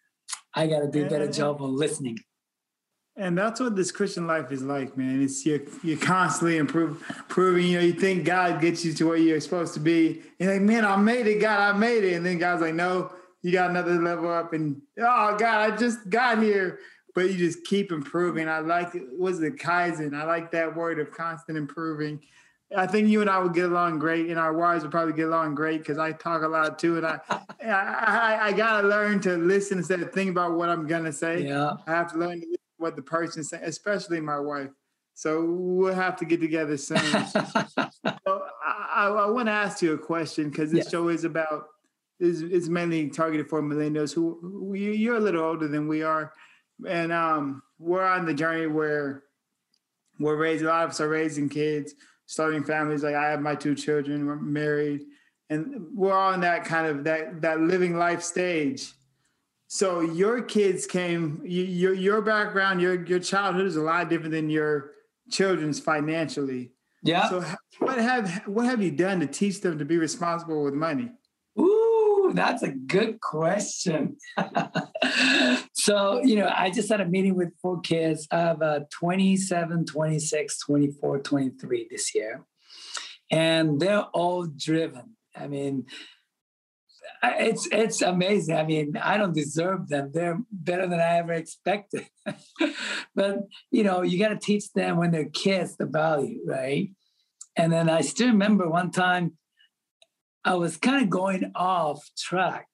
[0.55, 2.19] I got to do a better job on listening.
[3.17, 5.23] And that's what this Christian life is like, man.
[5.23, 7.67] It's you're, you're constantly improve, improving.
[7.67, 10.23] You know, you think God gets you to where you're supposed to be.
[10.39, 12.15] You're like, man, I made it, God, I made it.
[12.15, 14.53] And then God's like, no, you got another level up.
[14.53, 16.79] And oh, God, I just got here
[17.15, 18.49] but you just keep improving.
[18.49, 20.15] I like it was the Kaizen.
[20.15, 22.21] I like that word of constant improving.
[22.77, 25.27] I think you and I would get along great, and our wives would probably get
[25.27, 29.21] along great because I talk a lot too, and I, I, I, I, gotta learn
[29.23, 31.47] to listen instead of think about what I'm gonna say.
[31.47, 32.43] Yeah, I have to learn
[32.81, 34.71] what the person saying, especially my wife.
[35.15, 36.99] So we'll have to get together soon.
[37.27, 40.91] so I, I want to ask you a question because this yes.
[40.91, 41.67] show is about
[42.19, 46.33] is is mainly targeted for millennials who, who you're a little older than we are
[46.87, 49.25] and um, we're on the journey where
[50.19, 50.67] we're raising.
[50.67, 51.95] A lot of us are raising kids,
[52.27, 53.03] starting families.
[53.03, 54.27] Like I have my two children.
[54.27, 55.03] We're married,
[55.49, 58.93] and we're on that kind of that that living life stage.
[59.73, 61.43] So your kids came.
[61.45, 64.91] You, your your background, your your childhood is a lot different than your
[65.31, 66.73] children's financially.
[67.05, 67.29] Yeah.
[67.29, 67.45] So
[67.79, 71.13] what have what have you done to teach them to be responsible with money?
[71.57, 74.17] Ooh, that's a good question.
[75.73, 78.27] so, you know, I just had a meeting with four kids.
[78.33, 82.45] I have uh, 27, 26, 24, 23 this year.
[83.31, 85.17] And they're all driven.
[85.37, 85.87] I mean,
[87.23, 88.57] it's it's amazing.
[88.57, 90.11] I mean, I don't deserve them.
[90.13, 92.07] They're better than I ever expected.
[93.15, 93.39] but
[93.71, 96.91] you know, you got to teach them when they're kids the value, right?
[97.57, 99.37] And then I still remember one time
[100.45, 102.69] I was kind of going off track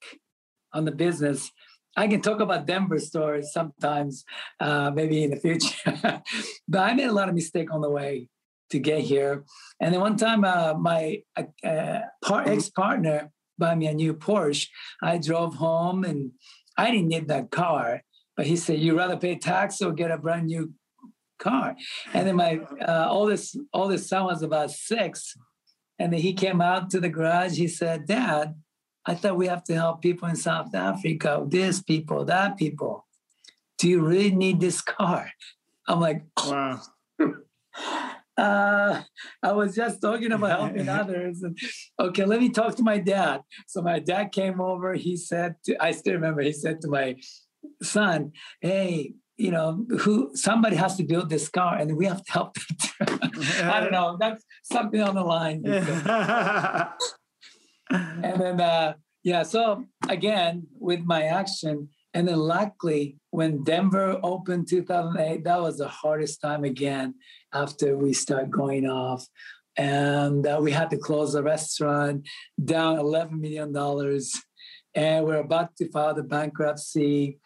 [0.73, 1.51] on the business.
[1.97, 4.23] I can talk about Denver stories sometimes,
[4.59, 5.91] uh, maybe in the future.
[6.67, 8.29] but I made a lot of mistake on the way
[8.69, 9.45] to get here.
[9.81, 14.13] And then one time, uh, my uh, uh par- ex partner buy me a new
[14.13, 14.67] Porsche.
[15.01, 16.31] I drove home and
[16.77, 18.03] I didn't need that car,
[18.35, 20.73] but he said, "You rather pay tax or get a brand new
[21.39, 21.75] car?"
[22.13, 25.35] And then my uh, oldest oldest son was about six,
[25.97, 27.57] and then he came out to the garage.
[27.57, 28.55] He said, "Dad,
[29.05, 31.43] I thought we have to help people in South Africa.
[31.47, 33.05] This people, that people.
[33.79, 35.31] Do you really need this car?"
[35.87, 36.81] I'm like, "Wow."
[38.37, 39.01] uh,
[39.41, 41.41] I was just talking about helping others.
[41.41, 41.57] And,
[41.99, 43.41] okay, let me talk to my dad.
[43.67, 44.93] So my dad came over.
[44.93, 47.15] He said, to, I still remember, he said to my
[47.81, 52.31] son, Hey, you know, who somebody has to build this car and we have to
[52.31, 53.19] help them.
[53.63, 54.17] I don't know.
[54.19, 55.63] That's something on the line.
[57.89, 64.67] and then, uh, yeah, so again, with my action, and then luckily, when Denver opened
[64.69, 67.13] 2008, that was the hardest time again
[67.61, 69.25] after we start going off.
[69.77, 72.27] And uh, we had to close the restaurant,
[72.63, 73.75] down $11 million.
[74.95, 77.39] And we're about to file the bankruptcy.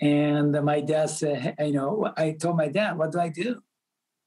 [0.00, 3.60] And my dad said, you know, I told my dad, what do I do?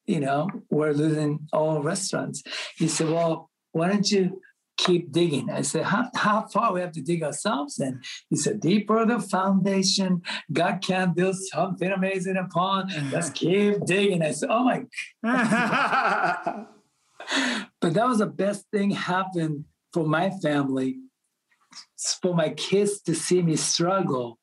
[0.06, 2.44] You know, we're losing all restaurants.
[2.78, 4.42] He said, well, why don't you
[4.78, 5.50] keep digging.
[5.50, 9.20] I said, how, how far we have to dig ourselves And He said, deeper the
[9.20, 10.22] foundation.
[10.52, 12.90] God can build something amazing upon.
[13.12, 14.22] Let's keep digging.
[14.22, 14.86] I said, oh my.
[17.82, 20.98] but that was the best thing happened for my family,
[22.22, 24.40] for my kids to see me struggle,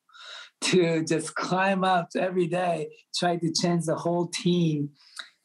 [0.61, 4.91] to just climb up every day, try to change the whole team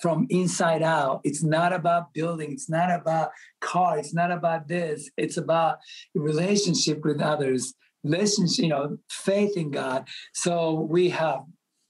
[0.07, 1.21] from inside out.
[1.25, 5.11] It's not about building, it's not about car, it's not about this.
[5.17, 5.79] It's about
[6.15, 10.07] relationship with others, relationship, you know, faith in God.
[10.33, 11.41] So we have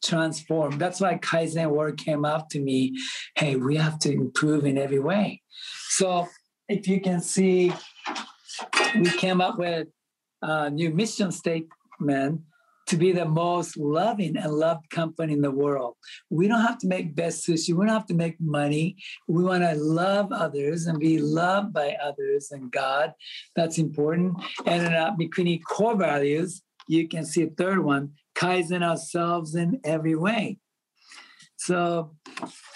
[0.03, 0.81] transformed.
[0.81, 2.97] That's why Kaizen word came up to me.
[3.35, 5.43] Hey, we have to improve in every way.
[5.91, 6.27] So
[6.71, 7.71] if you can see,
[8.95, 9.89] we came up with
[10.41, 12.41] a new mission statement
[12.87, 15.97] to be the most loving and loved company in the world.
[16.31, 17.75] We don't have to make best sushi.
[17.75, 18.97] We don't have to make money.
[19.27, 23.13] We want to love others and be loved by others and God.
[23.57, 24.37] That's important.
[24.65, 30.15] And uh, between core values, you can see a third one, Kaizen ourselves in every
[30.15, 30.59] way.
[31.57, 32.13] So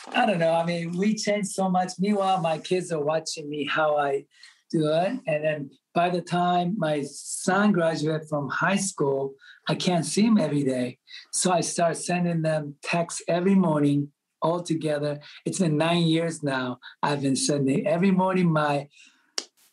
[0.08, 0.54] I don't know.
[0.54, 1.92] I mean, we change so much.
[1.98, 4.24] Meanwhile, my kids are watching me how I
[4.70, 5.20] do it.
[5.26, 9.34] And then by the time my son graduated from high school,
[9.70, 10.98] I can't see them every day.
[11.32, 14.08] So I start sending them texts every morning
[14.42, 15.20] all together.
[15.46, 16.80] It's been nine years now.
[17.04, 18.88] I've been sending every morning my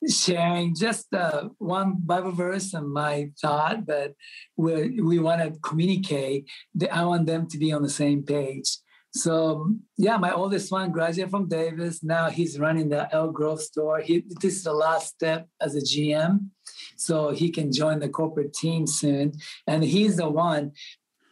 [0.07, 4.13] sharing just uh, one Bible verse and my thought, but
[4.55, 6.47] we want to communicate.
[6.91, 8.69] I want them to be on the same page.
[9.15, 12.03] So yeah, my oldest one graduated from Davis.
[12.03, 13.99] Now he's running the Elk Grove store.
[13.99, 16.49] He, this is the last step as a GM,
[16.97, 19.33] so he can join the corporate team soon.
[19.65, 20.71] And he's the one.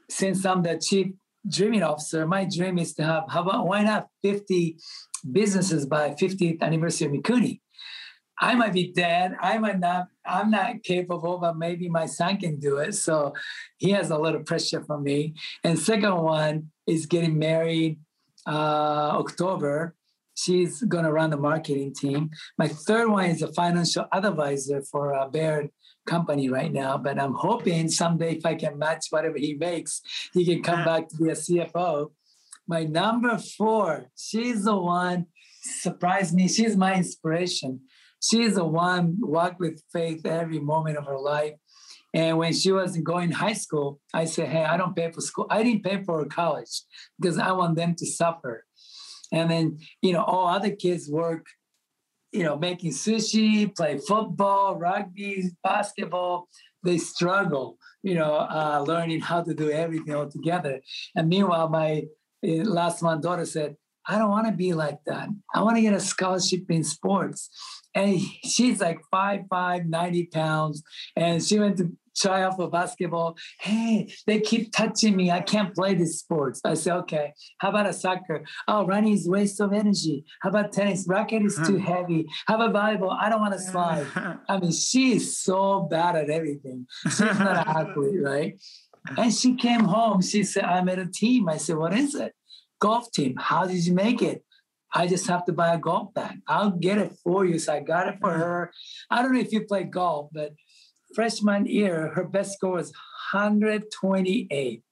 [0.09, 1.07] Since I'm the chief
[1.47, 4.77] dreaming officer, my dream is to have how about why not 50
[5.31, 7.61] businesses by 50th anniversary of Mikuni?
[8.39, 9.35] I might be dead.
[9.41, 10.07] I might not.
[10.25, 12.93] I'm not capable, but maybe my son can do it.
[12.93, 13.33] So
[13.77, 15.35] he has a little pressure from me.
[15.63, 17.99] And second one is getting married
[18.45, 19.94] uh, October.
[20.35, 22.29] She's gonna run the marketing team.
[22.57, 25.69] My third one is a financial advisor for a Baird
[26.05, 30.01] company right now, but I'm hoping someday if I can match whatever he makes,
[30.33, 32.11] he can come back to be a CFO.
[32.67, 35.27] My number four, she's the one
[35.61, 36.47] surprised me.
[36.47, 37.81] She's my inspiration
[38.25, 41.53] she's the one walked with faith every moment of her life.
[42.13, 45.47] And when she was going high school, I said, Hey, I don't pay for school.
[45.49, 46.83] I didn't pay for her college
[47.19, 48.65] because I want them to suffer.
[49.35, 51.45] And then, you know, all other kids work,
[52.31, 56.47] you know, making sushi, play football, rugby, basketball.
[56.83, 60.81] They struggle, you know, uh, learning how to do everything all together.
[61.15, 62.03] And meanwhile, my
[62.45, 63.75] uh, last one daughter said,
[64.07, 65.29] I don't want to be like that.
[65.53, 67.49] I want to get a scholarship in sports.
[67.95, 70.83] And she's like five, five, 90 pounds.
[71.15, 73.37] And she went to try out for basketball.
[73.59, 75.31] Hey, they keep touching me.
[75.31, 76.61] I can't play this sports.
[76.63, 77.33] I say, okay.
[77.59, 78.43] How about a soccer?
[78.67, 80.25] Oh, running is waste of energy.
[80.41, 81.05] How about tennis?
[81.07, 81.85] Racket is too hmm.
[81.85, 82.27] heavy.
[82.47, 83.17] How about volleyball?
[83.19, 84.05] I don't want to slide.
[84.49, 86.87] I mean, she is so bad at everything.
[87.03, 88.59] She's not an athlete, right?
[89.17, 90.21] And she came home.
[90.21, 91.47] She said, I made a team.
[91.49, 92.33] I said, what is it?
[92.79, 93.35] Golf team.
[93.37, 94.43] How did you make it?
[94.93, 96.39] I just have to buy a golf bag.
[96.47, 97.59] I'll get it for you.
[97.59, 98.39] So I got it for hmm.
[98.39, 98.71] her.
[99.09, 100.53] I don't know if you play golf, but
[101.15, 102.91] freshman year, her best score was
[103.33, 104.83] 128.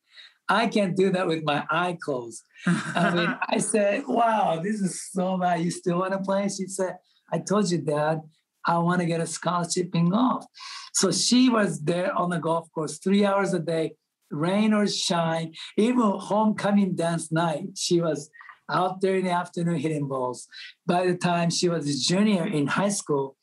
[0.49, 2.43] I can't do that with my eye closed.
[2.65, 5.61] I mean, I said, wow, this is so bad.
[5.61, 6.43] You still want to play?
[6.49, 6.97] She said,
[7.31, 8.21] I told you, Dad,
[8.65, 10.45] I want to get a scholarship in golf.
[10.93, 13.95] So she was there on the golf course three hours a day,
[14.31, 17.69] rain or shine, even homecoming dance night.
[17.75, 18.29] She was
[18.69, 20.47] out there in the afternoon hitting balls.
[20.85, 23.37] By the time she was a junior in high school,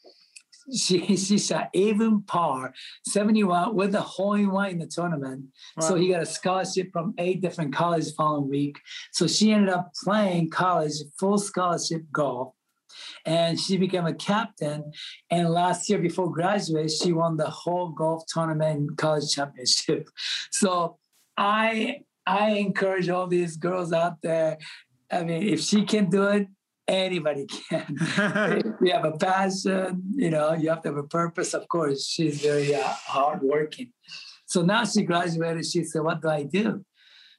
[0.76, 2.72] she she shot even par
[3.06, 5.46] 71 with a hole in one in the tournament.
[5.76, 5.88] Wow.
[5.88, 8.78] So he got a scholarship from eight different colleges following week.
[9.12, 12.54] So she ended up playing college full scholarship golf.
[13.24, 14.92] And she became a captain.
[15.30, 20.08] And last year, before graduation, she won the whole golf tournament college championship.
[20.50, 20.98] So
[21.36, 24.58] I I encourage all these girls out there.
[25.10, 26.48] I mean, if she can do it,
[26.90, 27.86] anybody can.
[28.82, 31.54] you have a passion, you know, you have to have a purpose.
[31.54, 33.92] Of course, she's very uh, hardworking.
[34.46, 35.64] So now she graduated.
[35.64, 36.84] She said, "What do I do?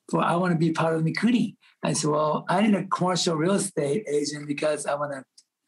[0.10, 3.36] For I want to be part of Mikuni." I said, "Well, I need a commercial
[3.36, 5.24] real estate agent because I want to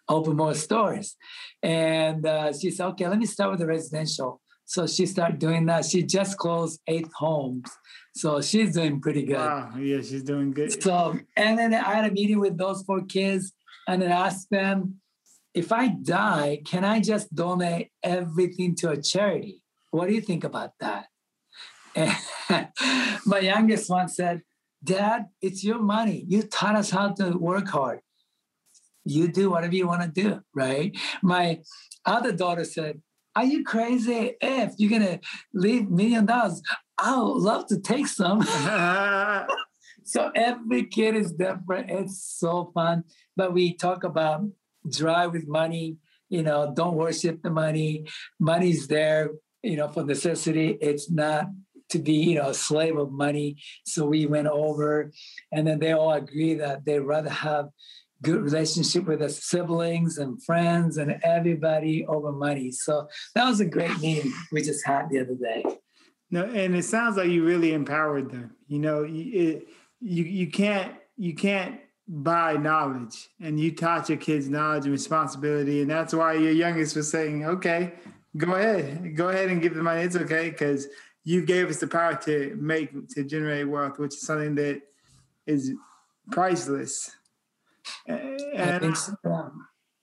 [0.08, 1.16] open more stores."
[1.62, 5.66] And uh, she said, "Okay, let me start with the residential." So she started doing
[5.66, 5.86] that.
[5.86, 7.70] She just closed eight homes.
[8.16, 9.36] So she's doing pretty good.
[9.36, 9.74] Wow.
[9.78, 10.82] Yeah, she's doing good.
[10.82, 13.52] So, and then I had a meeting with those four kids
[13.88, 15.00] and then ask them,
[15.54, 19.64] if I die, can I just donate everything to a charity?
[19.92, 21.06] What do you think about that?
[21.96, 22.16] And
[23.26, 24.42] my youngest one said,
[24.84, 26.26] Dad, it's your money.
[26.28, 28.00] You taught us how to work hard.
[29.06, 30.98] You do whatever you want to do, right?
[31.22, 31.62] My
[32.06, 33.02] other daughter said,
[33.36, 34.36] Are you crazy?
[34.42, 35.20] If you're going to
[35.54, 36.62] leave million dollars,
[36.98, 38.40] I would love to take some.
[40.06, 41.90] so every kid is different.
[41.90, 43.04] It's so fun.
[43.36, 44.46] But we talk about
[44.90, 45.98] drive with money
[46.34, 48.08] you know don't worship the money.
[48.40, 49.30] Money's there
[49.62, 50.78] you know for necessity.
[50.82, 51.46] It's not
[51.90, 53.58] to be you know a slave of money.
[53.86, 55.12] So we went over
[55.52, 57.70] and then they all agree that they'd rather have
[58.24, 62.72] good relationship with their siblings and friends and everybody over money.
[62.72, 65.64] So that was a great meeting we just had the other day.
[66.32, 68.56] No and it sounds like you really empowered them.
[68.68, 69.68] You know it,
[70.04, 75.82] you you can't you can't by knowledge and you taught your kids knowledge and responsibility.
[75.82, 77.94] And that's why your youngest was saying okay
[78.36, 80.02] go ahead go ahead and give the money.
[80.02, 80.88] It's okay because
[81.24, 84.82] you gave us the power to make to generate wealth which is something that
[85.48, 85.72] is
[86.32, 87.10] priceless.
[88.08, 88.96] And
[89.26, 89.50] I,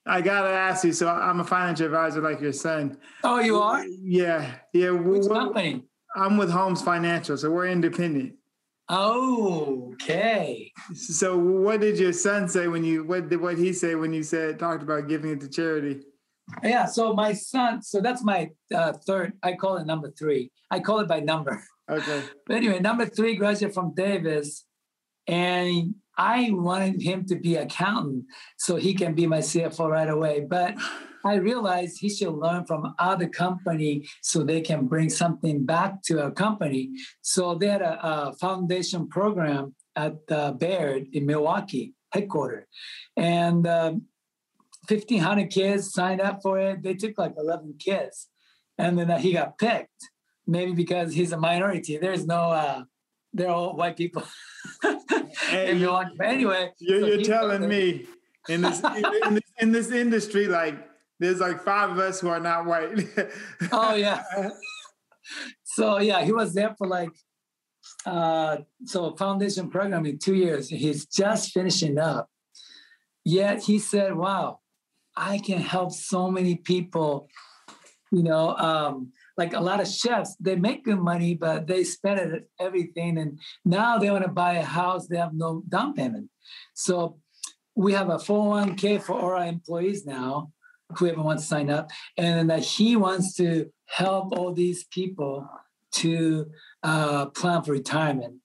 [0.06, 2.96] I gotta ask you so i'm a financial advisor like your son.
[3.22, 3.84] Oh you are?
[3.86, 5.84] Yeah yeah which company?
[6.16, 8.34] I'm with Holmes financial so we're independent
[8.90, 10.72] Okay.
[10.94, 14.24] So, what did your son say when you what did what he say when you
[14.24, 16.00] said talked about giving it to charity?
[16.62, 16.86] Yeah.
[16.86, 17.82] So my son.
[17.82, 19.34] So that's my uh, third.
[19.42, 20.50] I call it number three.
[20.70, 21.62] I call it by number.
[21.88, 22.22] Okay.
[22.46, 24.64] But anyway, number three graduate from Davis,
[25.28, 28.24] and I wanted him to be accountant
[28.58, 30.40] so he can be my CFO right away.
[30.40, 30.74] But
[31.24, 36.24] I realized he should learn from other company so they can bring something back to
[36.24, 36.90] a company.
[37.22, 42.66] So they had a, a foundation program at uh, Baird in Milwaukee headquarters,
[43.16, 44.02] and um,
[44.88, 46.82] 1,500 kids signed up for it.
[46.82, 48.28] They took like 11 kids,
[48.78, 49.90] and then uh, he got picked.
[50.46, 51.98] Maybe because he's a minority.
[51.98, 52.50] There's no.
[52.50, 52.84] Uh,
[53.32, 54.24] they're all white people.
[55.48, 56.14] hey, in Milwaukee.
[56.18, 58.06] But anyway, you're, so you're telling me
[58.48, 60.89] in this, in this in this industry, like
[61.20, 63.06] there's like five of us who are not white.
[63.72, 64.22] oh yeah.
[65.62, 67.10] so yeah, he was there for like
[68.06, 70.68] uh so a foundation program in two years.
[70.68, 72.28] He's just finishing up.
[73.22, 74.60] Yet he said, Wow,
[75.14, 77.28] I can help so many people,
[78.10, 82.18] you know, um, like a lot of chefs, they make good money, but they spend
[82.20, 83.18] it everything.
[83.18, 86.30] And now they want to buy a house, they have no down payment.
[86.74, 87.18] So
[87.74, 90.52] we have a 401k for all our employees now
[90.98, 95.48] whoever wants to sign up, and that he wants to help all these people
[95.92, 96.46] to
[96.82, 98.36] uh, plan for retirement.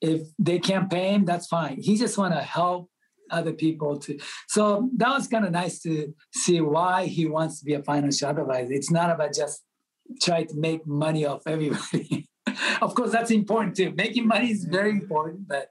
[0.00, 1.78] If they can't pay him, that's fine.
[1.80, 2.88] He just want to help
[3.30, 4.18] other people to.
[4.48, 8.28] So that was kind of nice to see why he wants to be a financial
[8.28, 8.72] advisor.
[8.72, 9.62] It's not about just
[10.20, 12.28] try to make money off everybody.
[12.82, 13.92] of course, that's important too.
[13.92, 15.68] Making money is very important, but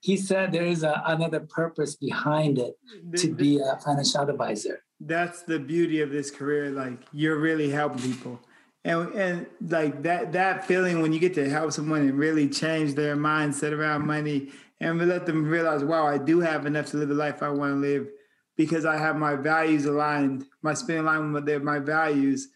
[0.00, 2.74] he said there is a, another purpose behind it
[3.16, 4.82] to be a financial advisor.
[5.00, 6.70] That's the beauty of this career.
[6.70, 8.40] Like you're really helping people.
[8.84, 12.94] And, and like that that feeling when you get to help someone and really change
[12.94, 17.08] their mindset around money and let them realize, wow, I do have enough to live
[17.08, 18.08] the life I want to live
[18.56, 22.48] because I have my values aligned, my spin aligned with their, my values.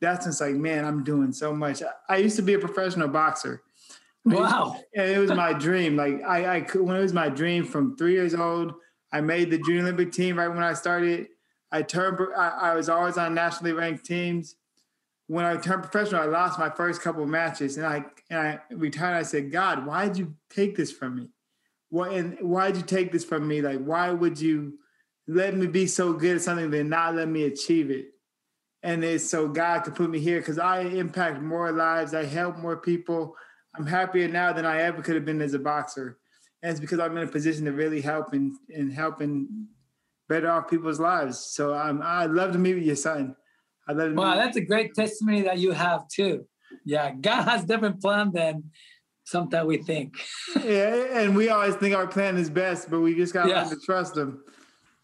[0.00, 1.82] That's just like, man, I'm doing so much.
[2.08, 3.62] I used to be a professional boxer.
[4.24, 4.80] Wow.
[4.96, 5.96] And it was my dream.
[5.96, 8.74] Like I, I could, when it was my dream from three years old,
[9.12, 11.28] I made the junior Olympic team right when I started.
[11.72, 14.56] I turned, I, I was always on nationally ranked teams.
[15.26, 18.60] When I turned professional, I lost my first couple of matches and I, and I
[18.70, 19.16] retired.
[19.16, 21.30] I said, God, why did you take this from me?
[21.88, 23.60] What, and why did you take this from me?
[23.60, 24.78] Like, why would you
[25.26, 28.06] let me be so good at something then not let me achieve it?
[28.82, 32.14] And it's so God could put me here because I impact more lives.
[32.14, 33.34] I help more people.
[33.74, 36.18] I'm happier now than I ever could have been as a boxer.
[36.62, 39.68] And it's because I'm in a position to really help and, and helping
[40.28, 41.38] better off people's lives.
[41.38, 43.36] So I'm, I'd love to meet with your son.
[43.88, 46.46] I'd love to wow, that's a great testimony that you have too.
[46.84, 48.70] Yeah, God has different plan than
[49.24, 50.14] sometimes we think.
[50.64, 53.62] yeah, and we always think our plan is best, but we just got to yeah.
[53.62, 54.42] learn to trust him.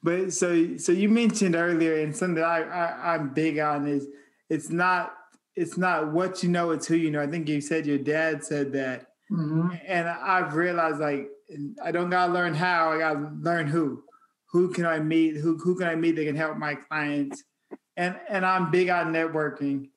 [0.03, 4.09] But so, so you mentioned earlier, and something that I, I I'm big on is
[4.51, 5.14] it's not
[5.55, 7.23] it's not what you know, it's who you know.
[7.23, 9.09] I think you said your dad said that.
[9.31, 9.70] Mm-hmm.
[9.87, 11.29] And I've realized like
[11.83, 14.03] I don't gotta learn how, I gotta learn who.
[14.53, 15.36] Who can I meet?
[15.36, 17.42] Who who can I meet that can help my clients?
[17.96, 19.88] And and I'm big on networking.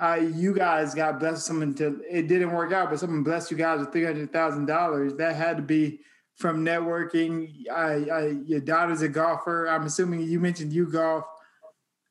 [0.00, 3.56] Uh, you guys got blessed someone to it didn't work out, but someone blessed you
[3.56, 5.14] guys with three hundred thousand dollars.
[5.14, 6.00] That had to be
[6.36, 7.68] from networking.
[7.70, 9.66] I, I, your daughter's a golfer.
[9.68, 11.24] I'm assuming you mentioned you golf.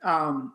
[0.03, 0.53] Um,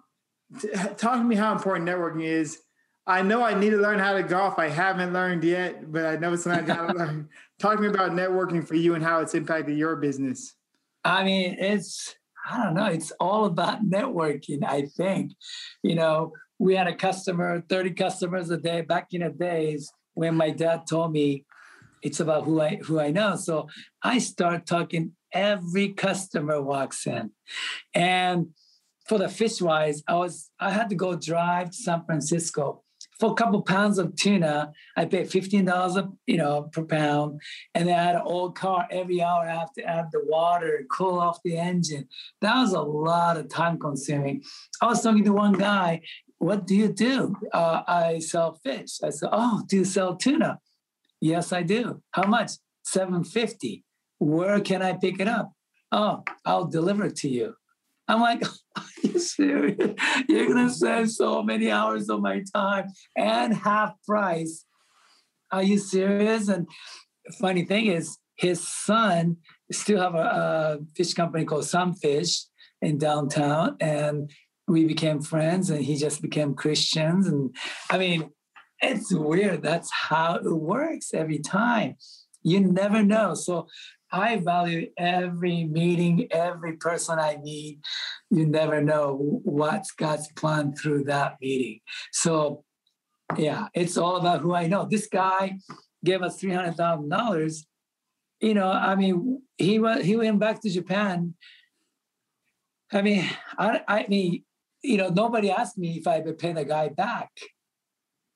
[0.96, 2.60] talk to me how important networking is.
[3.06, 4.58] I know I need to learn how to golf.
[4.58, 7.28] I haven't learned yet, but I know it's something I gotta learn.
[7.58, 10.54] Talk to me about networking for you and how it's impacted your business.
[11.04, 12.14] I mean, it's
[12.48, 12.86] I don't know.
[12.86, 14.64] It's all about networking.
[14.64, 15.32] I think,
[15.82, 20.36] you know, we had a customer, thirty customers a day back in the days when
[20.36, 21.44] my dad told me
[22.02, 23.36] it's about who I who I know.
[23.36, 23.68] So
[24.02, 25.12] I start talking.
[25.32, 27.32] Every customer walks in,
[27.92, 28.50] and
[29.08, 32.83] for the fish wise, I was I had to go drive to San Francisco
[33.18, 34.72] for a couple pounds of tuna.
[34.96, 37.40] I paid fifteen dollars you know per pound,
[37.74, 39.42] and then I had an old car every hour.
[39.48, 42.08] I have to add the water, cool off the engine.
[42.40, 44.42] That was a lot of time consuming.
[44.80, 46.02] I was talking to one guy.
[46.38, 47.34] What do you do?
[47.52, 48.98] Uh, I sell fish.
[49.02, 50.58] I said, Oh, do you sell tuna?
[51.20, 52.02] Yes, I do.
[52.10, 52.52] How much?
[52.82, 53.84] Seven fifty.
[54.18, 55.52] Where can I pick it up?
[55.90, 57.54] Oh, I'll deliver it to you.
[58.08, 58.42] I'm like,
[58.76, 59.94] are you serious?
[60.28, 64.64] You're gonna save so many hours of my time and half price.
[65.50, 66.48] Are you serious?
[66.48, 66.66] And
[67.38, 69.36] funny thing is, his son
[69.70, 72.46] still have a, a fish company called Sunfish
[72.82, 74.30] in downtown, and
[74.66, 77.26] we became friends, and he just became Christians.
[77.26, 77.54] And
[77.90, 78.30] I mean,
[78.80, 79.62] it's weird.
[79.62, 81.96] That's how it works every time.
[82.42, 83.34] You never know.
[83.34, 83.68] So
[84.14, 87.80] I value every meeting, every person I meet.
[88.30, 91.80] You never know what's God's plan through that meeting.
[92.12, 92.62] So,
[93.36, 94.86] yeah, it's all about who I know.
[94.88, 95.58] This guy
[96.04, 97.66] gave us three hundred thousand dollars.
[98.40, 101.34] You know, I mean, he went he went back to Japan.
[102.92, 104.44] I mean, I I mean,
[104.82, 107.30] you know, nobody asked me if I would pay the guy back.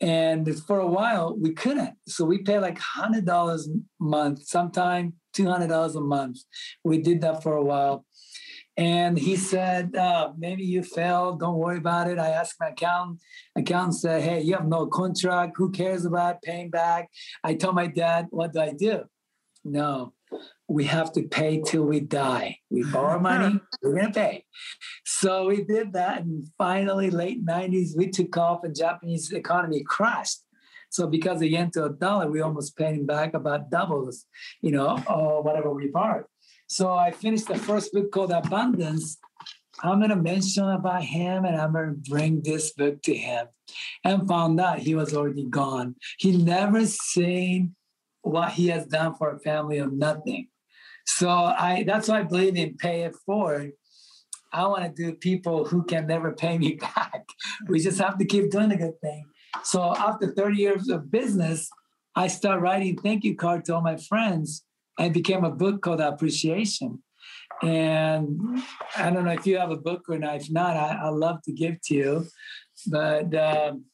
[0.00, 1.94] And for a while, we couldn't.
[2.06, 6.38] So we pay like $100 a month, sometime $200 a month.
[6.84, 8.04] We did that for a while.
[8.78, 11.40] And he said, uh, maybe you failed.
[11.40, 12.16] Don't worry about it.
[12.16, 13.20] I asked my accountant.
[13.56, 15.54] Accountant said, hey, you have no contract.
[15.56, 17.08] Who cares about paying back?
[17.42, 19.02] I told my dad, what do I do?
[19.64, 20.14] No,
[20.68, 22.58] we have to pay till we die.
[22.70, 24.44] We borrow money, we're going to pay.
[25.04, 26.22] So we did that.
[26.22, 30.38] And finally, late 90s, we took off and Japanese economy crashed.
[30.90, 34.26] So because the yen to a dollar, we almost paying back about doubles,
[34.60, 36.24] you know, or whatever we borrowed.
[36.66, 39.18] So I finished the first book called Abundance.
[39.82, 43.46] I'm going to mention about him and I'm going to bring this book to him
[44.04, 45.94] and found out he was already gone.
[46.18, 47.76] He never seen
[48.22, 50.48] what he has done for a family of nothing.
[51.06, 53.72] So I that's why I believe in pay it forward.
[54.52, 57.26] I want to do people who can never pay me back.
[57.66, 59.24] We just have to keep doing a good thing.
[59.64, 61.68] So after 30 years of business,
[62.14, 64.64] I started writing thank you cards to all my friends
[64.98, 67.02] and became a book called Appreciation.
[67.62, 68.62] And
[68.96, 70.36] I don't know if you have a book or not.
[70.36, 72.26] If not, I, I love to give to you.
[72.86, 73.84] But um,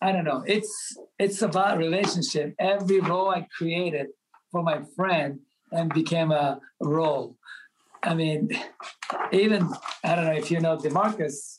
[0.00, 0.42] I don't know.
[0.46, 2.54] It's it's about relationship.
[2.58, 4.08] Every role I created
[4.50, 5.40] for my friend
[5.70, 7.36] and became a role.
[8.02, 8.48] I mean,
[9.32, 9.68] even
[10.02, 11.58] I don't know if you know Demarcus.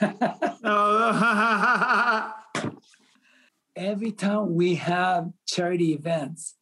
[3.78, 6.56] Every time we have charity events,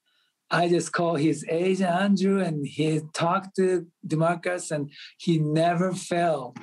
[0.50, 6.58] I just call his agent Andrew and he talked to Demarcus and he never failed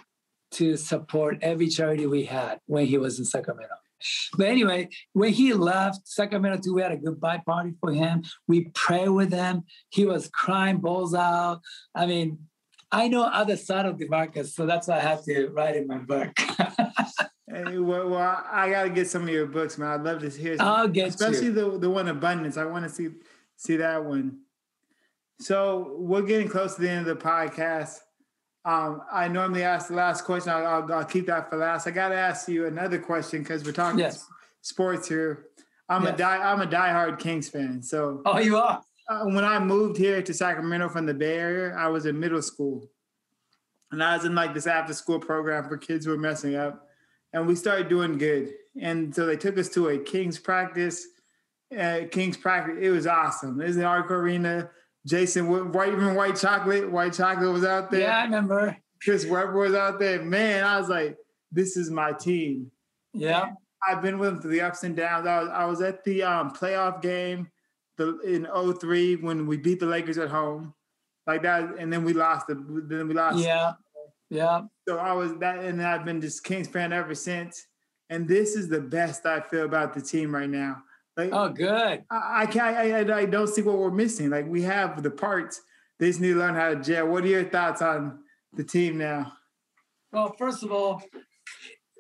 [0.51, 3.73] to support every charity we had when he was in Sacramento.
[4.37, 8.23] But anyway, when he left Sacramento too, we had a goodbye party for him.
[8.47, 9.63] We prayed with him.
[9.89, 11.61] He was crying balls out.
[11.95, 12.37] I mean,
[12.93, 15.97] I know other side of Demarcus, so that's why I have to write in my
[15.97, 16.29] book.
[16.39, 19.89] hey, well, well, I gotta get some of your books, man.
[19.89, 20.57] I'd love to hear.
[20.57, 21.53] Some, I'll get especially you.
[21.53, 22.55] the the one Abundance.
[22.55, 23.09] I want to see
[23.57, 24.41] see that one.
[25.39, 27.97] So we're getting close to the end of the podcast.
[28.63, 30.53] Um, I normally ask the last question.
[30.53, 31.85] I'll, I'll, I'll, keep that for last.
[31.85, 34.25] I got to ask you another question because we're talking yes.
[34.61, 35.47] sports here.
[35.89, 36.13] I'm yes.
[36.13, 36.37] a die.
[36.37, 37.81] I'm a diehard Kings fan.
[37.81, 38.81] So oh, you are.
[39.09, 42.41] Uh, when I moved here to Sacramento from the Bay Area, I was in middle
[42.41, 42.89] school,
[43.91, 46.87] and I was in like this after school program for kids who were messing up,
[47.33, 48.53] and we started doing good.
[48.79, 51.05] And so they took us to a Kings practice.
[51.77, 52.77] Uh, Kings practice.
[52.79, 53.59] It was awesome.
[53.59, 54.69] It was in Arco Arena.
[55.05, 58.01] Jason White, even White Chocolate, White Chocolate was out there.
[58.01, 58.77] Yeah, I remember.
[59.03, 60.23] Chris Webber was out there.
[60.23, 61.17] Man, I was like,
[61.51, 62.71] this is my team.
[63.13, 63.47] Yeah.
[63.47, 65.27] And I've been with them through the ups and downs.
[65.27, 67.49] I was, I was at the um, playoff game
[67.97, 68.47] the, in
[68.79, 70.73] 03 when we beat the Lakers at home.
[71.25, 72.55] Like that, and then we lost the
[72.89, 73.37] then we lost.
[73.37, 73.73] Yeah.
[74.29, 74.63] Yeah.
[74.87, 77.67] So I was that and I've been just Kings fan ever since.
[78.09, 80.83] And this is the best I feel about the team right now.
[81.15, 82.03] Like, oh, good.
[82.09, 82.75] I, I can't.
[82.75, 84.29] I, I, don't see what we're missing.
[84.29, 85.61] Like we have the parts.
[85.99, 87.07] They just need to learn how to gel.
[87.07, 88.19] What are your thoughts on
[88.53, 89.33] the team now?
[90.11, 91.03] Well, first of all,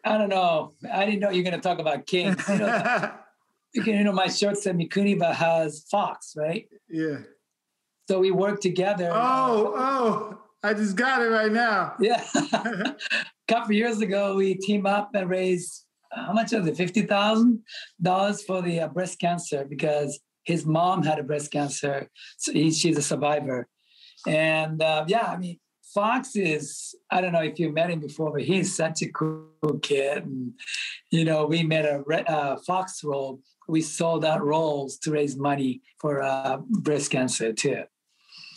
[0.03, 0.73] I don't know.
[0.91, 2.43] I didn't know you're going to talk about Kings.
[2.49, 2.67] You know,
[3.73, 6.67] you know my shirt said Mikuniba has Fox, right?
[6.89, 7.19] Yeah.
[8.07, 9.09] So we work together.
[9.13, 10.37] Oh, oh!
[10.61, 11.95] I just got it right now.
[11.99, 12.23] Yeah.
[12.35, 12.95] a
[13.47, 16.77] couple years ago, we team up and raised how much was it?
[16.77, 17.63] Fifty thousand
[18.01, 22.09] dollars for the uh, breast cancer because his mom had a breast cancer.
[22.37, 23.67] So he, she's a survivor,
[24.27, 25.59] and uh, yeah, I mean,
[25.93, 29.79] Fox is I don't know if you met him before, but he's such a cool
[29.81, 30.25] kid.
[30.25, 30.53] And
[31.11, 33.39] you know, we made a uh, Fox roll.
[33.67, 37.83] We sold out rolls to raise money for uh, breast cancer too.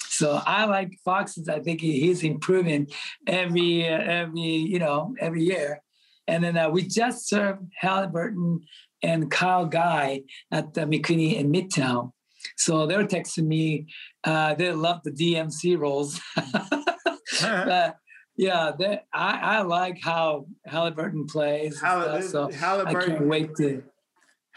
[0.08, 1.38] So I like Fox.
[1.48, 2.88] I think he's improving
[3.26, 5.82] every every you know every year.
[6.26, 8.60] And then uh, we just served Haliburton
[9.02, 12.12] and Kyle Guy at the Mikuni in Midtown.
[12.56, 13.86] So they're texting me.
[14.24, 16.20] Uh, they love the DMC rolls.
[17.40, 17.96] but
[18.36, 21.80] yeah, they, I, I like how Haliburton plays.
[21.80, 23.82] Hall- so Haliburton, I can't wait to.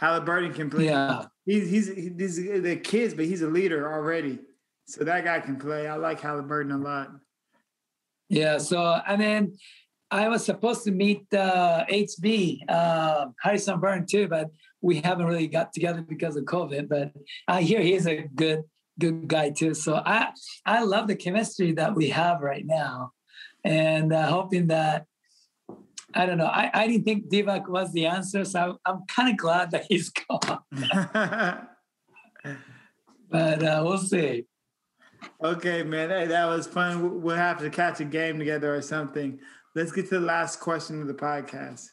[0.01, 0.85] Haliburton can play.
[0.85, 4.39] Yeah, he's he's he's the kids, but he's a leader already.
[4.87, 5.87] So that guy can play.
[5.87, 7.11] I like Haliburton a lot.
[8.29, 8.57] Yeah.
[8.59, 9.57] So and then
[10.09, 14.49] I was supposed to meet uh, HB uh, Harrison Barnes too, but
[14.81, 16.87] we haven't really got together because of COVID.
[16.87, 17.11] But
[17.47, 18.63] I hear he's a good
[18.97, 19.73] good guy too.
[19.73, 20.29] So I
[20.65, 23.11] I love the chemistry that we have right now,
[23.63, 25.05] and uh, hoping that
[26.13, 26.45] I don't know.
[26.45, 30.09] I, I didn't think Divac was the answer, so I'm kind of glad that he's
[30.29, 30.59] gone.
[33.29, 34.45] but uh, we'll see.
[35.43, 37.21] Okay, man, hey, that was fun.
[37.21, 39.39] We'll have to catch a game together or something.
[39.75, 41.87] Let's get to the last question of the podcast.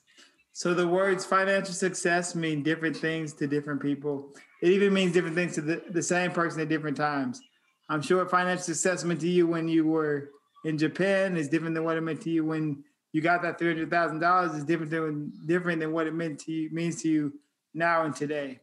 [0.52, 4.32] So the words financial success mean different things to different people.
[4.62, 7.42] It even means different things to the, the same person at different times.
[7.90, 10.30] I'm sure financial success meant to you when you were
[10.64, 12.82] in Japan is different than what it meant to you when
[13.16, 14.52] you got that three hundred thousand dollars.
[14.52, 17.32] Is different than different than what it meant to you means to you
[17.72, 18.60] now and today.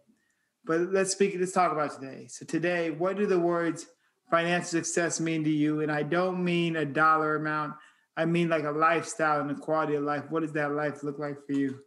[0.63, 1.35] But let's speak.
[1.39, 2.27] Let's talk about today.
[2.29, 3.87] So today, what do the words
[4.29, 5.81] financial success mean to you?
[5.81, 7.73] And I don't mean a dollar amount.
[8.15, 10.25] I mean like a lifestyle and a quality of life.
[10.29, 11.79] What does that life look like for you?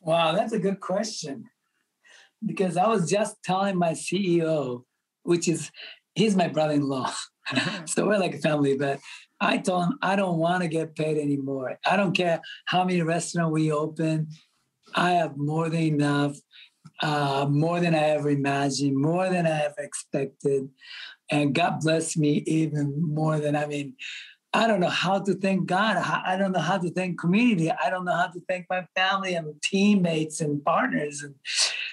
[0.00, 1.50] Wow, that's a good question.
[2.42, 4.84] Because I was just telling my CEO,
[5.24, 5.70] which is
[6.14, 7.12] he's my brother-in-law.
[7.84, 8.98] so we're like a family, but
[9.44, 11.78] I told him I don't want to get paid anymore.
[11.84, 14.28] I don't care how many restaurants we open.
[14.94, 16.36] I have more than enough,
[17.02, 20.70] uh, more than I ever imagined, more than I ever expected.
[21.30, 23.96] And God bless me even more than I mean,
[24.54, 25.96] I don't know how to thank God.
[25.96, 27.70] I don't know how to thank community.
[27.72, 31.22] I don't know how to thank my family and teammates and partners.
[31.22, 31.34] And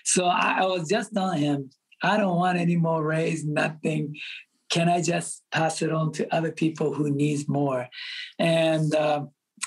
[0.03, 1.71] so I, I was just telling him,
[2.03, 4.15] I don't want any more raise, nothing.
[4.71, 7.87] Can I just pass it on to other people who needs more?
[8.39, 9.25] And uh,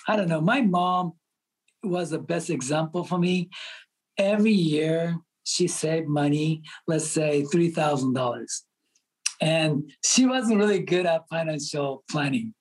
[0.08, 0.40] I don't know.
[0.40, 1.12] My mom
[1.84, 3.50] was the best example for me.
[4.18, 8.64] Every year she saved money, let's say three thousand dollars.
[9.40, 12.54] And she wasn't really good at financial planning.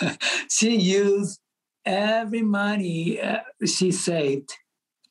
[0.50, 1.40] she used
[1.84, 4.50] every money uh, she saved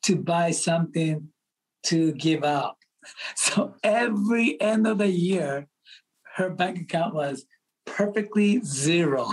[0.02, 1.28] to buy something
[1.84, 2.76] to give out.
[3.34, 5.66] So every end of the year,
[6.36, 7.44] her bank account was
[7.86, 9.28] perfectly zero.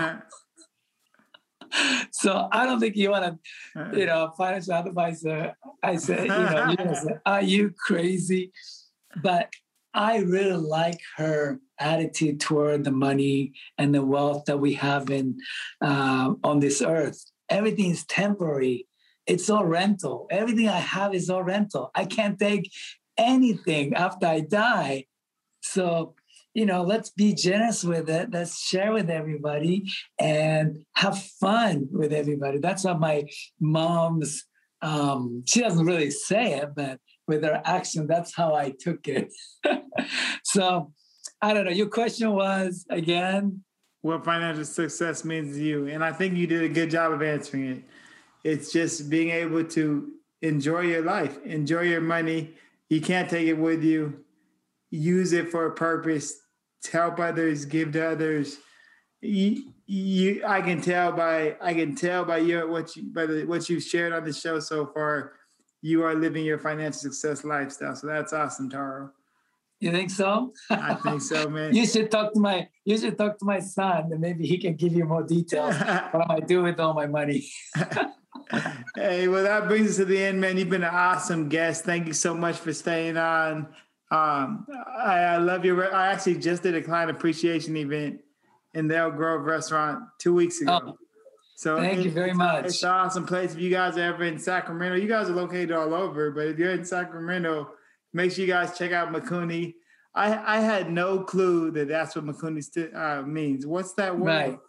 [2.12, 3.40] so I don't think you want
[3.76, 5.54] to, you know, financial advisor.
[5.84, 8.52] I said, you know, you know are you crazy?
[9.22, 9.54] But
[9.94, 15.38] I really like her attitude toward the money and the wealth that we have in
[15.82, 17.24] uh, on this earth.
[17.50, 18.88] Everything is temporary.
[19.26, 20.28] It's all rental.
[20.30, 21.92] Everything I have is all rental.
[21.96, 22.72] I can't take
[23.18, 25.06] anything after I die.
[25.62, 26.16] So,
[26.54, 28.30] you know, let's be generous with it.
[28.32, 29.86] Let's share with everybody
[30.20, 32.60] and have fun with everybody.
[32.60, 33.26] That's what my
[33.60, 34.46] mom's,
[34.82, 39.32] um, she doesn't really say it, but with her action, that's how I took it.
[40.44, 40.92] so,
[41.42, 41.72] I don't know.
[41.72, 43.64] Your question was again?
[44.02, 45.88] What financial success means to you.
[45.88, 47.84] And I think you did a good job of answering it.
[48.44, 52.56] It's just being able to enjoy your life, enjoy your money.
[52.90, 54.24] You can't take it with you.
[54.92, 56.34] Use it for a purpose.
[56.84, 58.58] To help others, give to others.
[59.22, 63.44] You, you, I can tell by I can tell by your what you by the,
[63.46, 65.34] what you've shared on the show so far.
[65.82, 67.96] You are living your financial success lifestyle.
[67.96, 69.12] So that's awesome, Taro.
[69.80, 70.54] You think so?
[70.70, 71.74] I think so, man.
[71.74, 74.76] you should talk to my you should talk to my son and maybe he can
[74.76, 75.76] give you more details
[76.12, 77.50] what I do with all my money.
[78.96, 80.58] hey, well, that brings us to the end, man.
[80.58, 81.86] You've been an awesome guest.
[81.86, 83.68] Thank you so much for staying on.
[84.12, 84.66] Um,
[84.98, 85.94] I, I love your.
[85.94, 88.20] I actually just did a client appreciation event
[88.74, 90.80] in the Elk Grove restaurant two weeks ago.
[90.84, 90.98] Oh,
[91.56, 92.66] so thank you very much.
[92.66, 93.54] It's an awesome place.
[93.54, 96.58] If you guys are ever in Sacramento, you guys are located all over, but if
[96.58, 97.70] you're in Sacramento,
[98.14, 99.76] make sure you guys check out Mikuni.
[100.16, 103.68] I I had no clue that that's what Mikuni st- uh, means.
[103.68, 104.28] What's that word?
[104.28, 104.60] Right.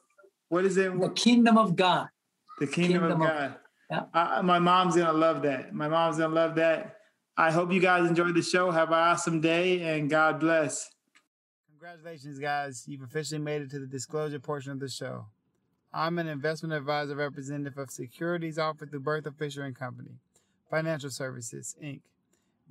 [0.49, 1.01] What is it?
[1.01, 2.09] The kingdom of God.
[2.59, 3.57] The kingdom, kingdom of God.
[3.91, 4.43] Of, yeah.
[4.43, 5.73] my mom's gonna love that.
[5.73, 6.97] My mom's gonna love that.
[7.37, 8.71] I hope you guys enjoyed the show.
[8.71, 10.91] Have an awesome day and God bless.
[11.71, 12.85] Congratulations, guys.
[12.87, 15.27] You've officially made it to the disclosure portion of the show.
[15.93, 20.19] I'm an investment advisor representative of securities offered through Berthel Fisher and Company,
[20.71, 22.03] Financial Services, Inc.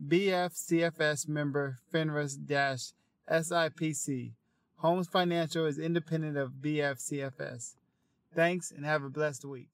[0.08, 2.94] BFCFS member FINRA
[3.30, 4.32] SIPC.
[4.78, 7.76] Holmes Financial is independent of BFCFS.
[8.34, 9.68] Thanks and have a blessed week.